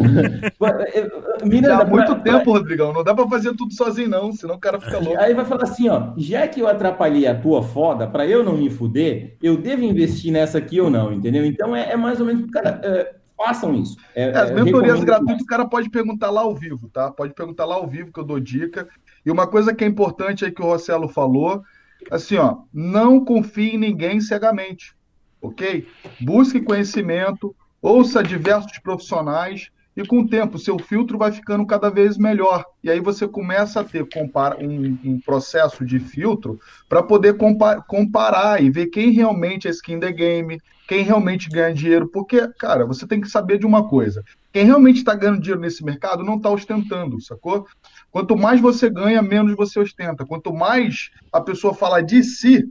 [1.44, 2.92] Miranda, Dá muito pra- tempo, Rodrigão.
[2.92, 5.18] Não dá para fazer tudo sozinho, não, senão o cara fica louco.
[5.18, 8.56] Aí vai falar assim, ó, já que eu atrapalhei a tua foda, pra eu não
[8.56, 11.44] me fuder, eu devo investir nessa aqui ou não, entendeu?
[11.44, 13.96] Então é, é mais ou menos, cara, é, façam isso.
[14.14, 17.10] É, É, As é, mentorias gratuitas, o cara pode perguntar lá ao vivo, tá?
[17.10, 18.88] Pode perguntar lá ao vivo que eu dou dica.
[19.24, 21.62] E uma coisa que é importante aí que o Rossello falou,
[22.10, 24.94] assim, ó, não confie em ninguém cegamente,
[25.42, 25.86] ok?
[26.20, 32.16] Busque conhecimento, ouça diversos profissionais e com o tempo seu filtro vai ficando cada vez
[32.16, 32.64] melhor.
[32.82, 34.06] E aí você começa a ter
[34.60, 36.58] um, um processo de filtro
[36.88, 41.74] para poder compa- comparar e ver quem realmente é skin the game, quem realmente ganha
[41.74, 44.24] dinheiro, porque, cara, você tem que saber de uma coisa.
[44.52, 47.66] Quem realmente está ganhando dinheiro nesse mercado não está ostentando, sacou?
[48.10, 50.26] Quanto mais você ganha, menos você ostenta.
[50.26, 52.68] Quanto mais a pessoa fala de si,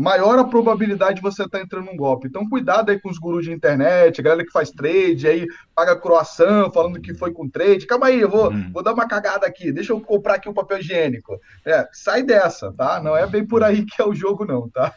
[0.00, 2.26] maior a probabilidade de você estar entrando num golpe.
[2.26, 5.94] Então, cuidado aí com os gurus de internet, a galera que faz trade, aí paga
[5.94, 7.86] croação falando que foi com trade.
[7.86, 8.70] Calma aí, eu vou, Hum.
[8.72, 11.38] vou dar uma cagada aqui, deixa eu comprar aqui o papel higiênico.
[11.64, 13.00] É, sai dessa, tá?
[13.02, 14.94] Não é bem por aí que é o jogo, não, tá?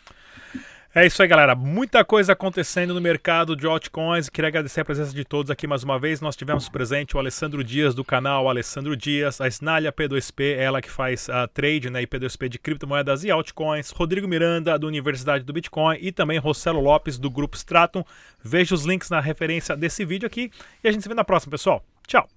[0.96, 1.56] É isso aí, galera.
[1.56, 4.30] Muita coisa acontecendo no mercado de altcoins.
[4.30, 6.22] Queria agradecer a presença de todos aqui mais uma vez.
[6.22, 10.92] Nós tivemos presente o Alessandro Dias do canal Alessandro Dias, a Snalha P2P, ela que
[10.92, 15.52] faz uh, trade né, e P2P de criptomoedas e altcoins, Rodrigo Miranda da Universidade do
[15.52, 18.04] Bitcoin e também Rossello Lopes do Grupo Stratum.
[18.44, 20.52] Veja os links na referência desse vídeo aqui
[20.84, 21.84] e a gente se vê na próxima, pessoal.
[22.06, 22.30] Tchau!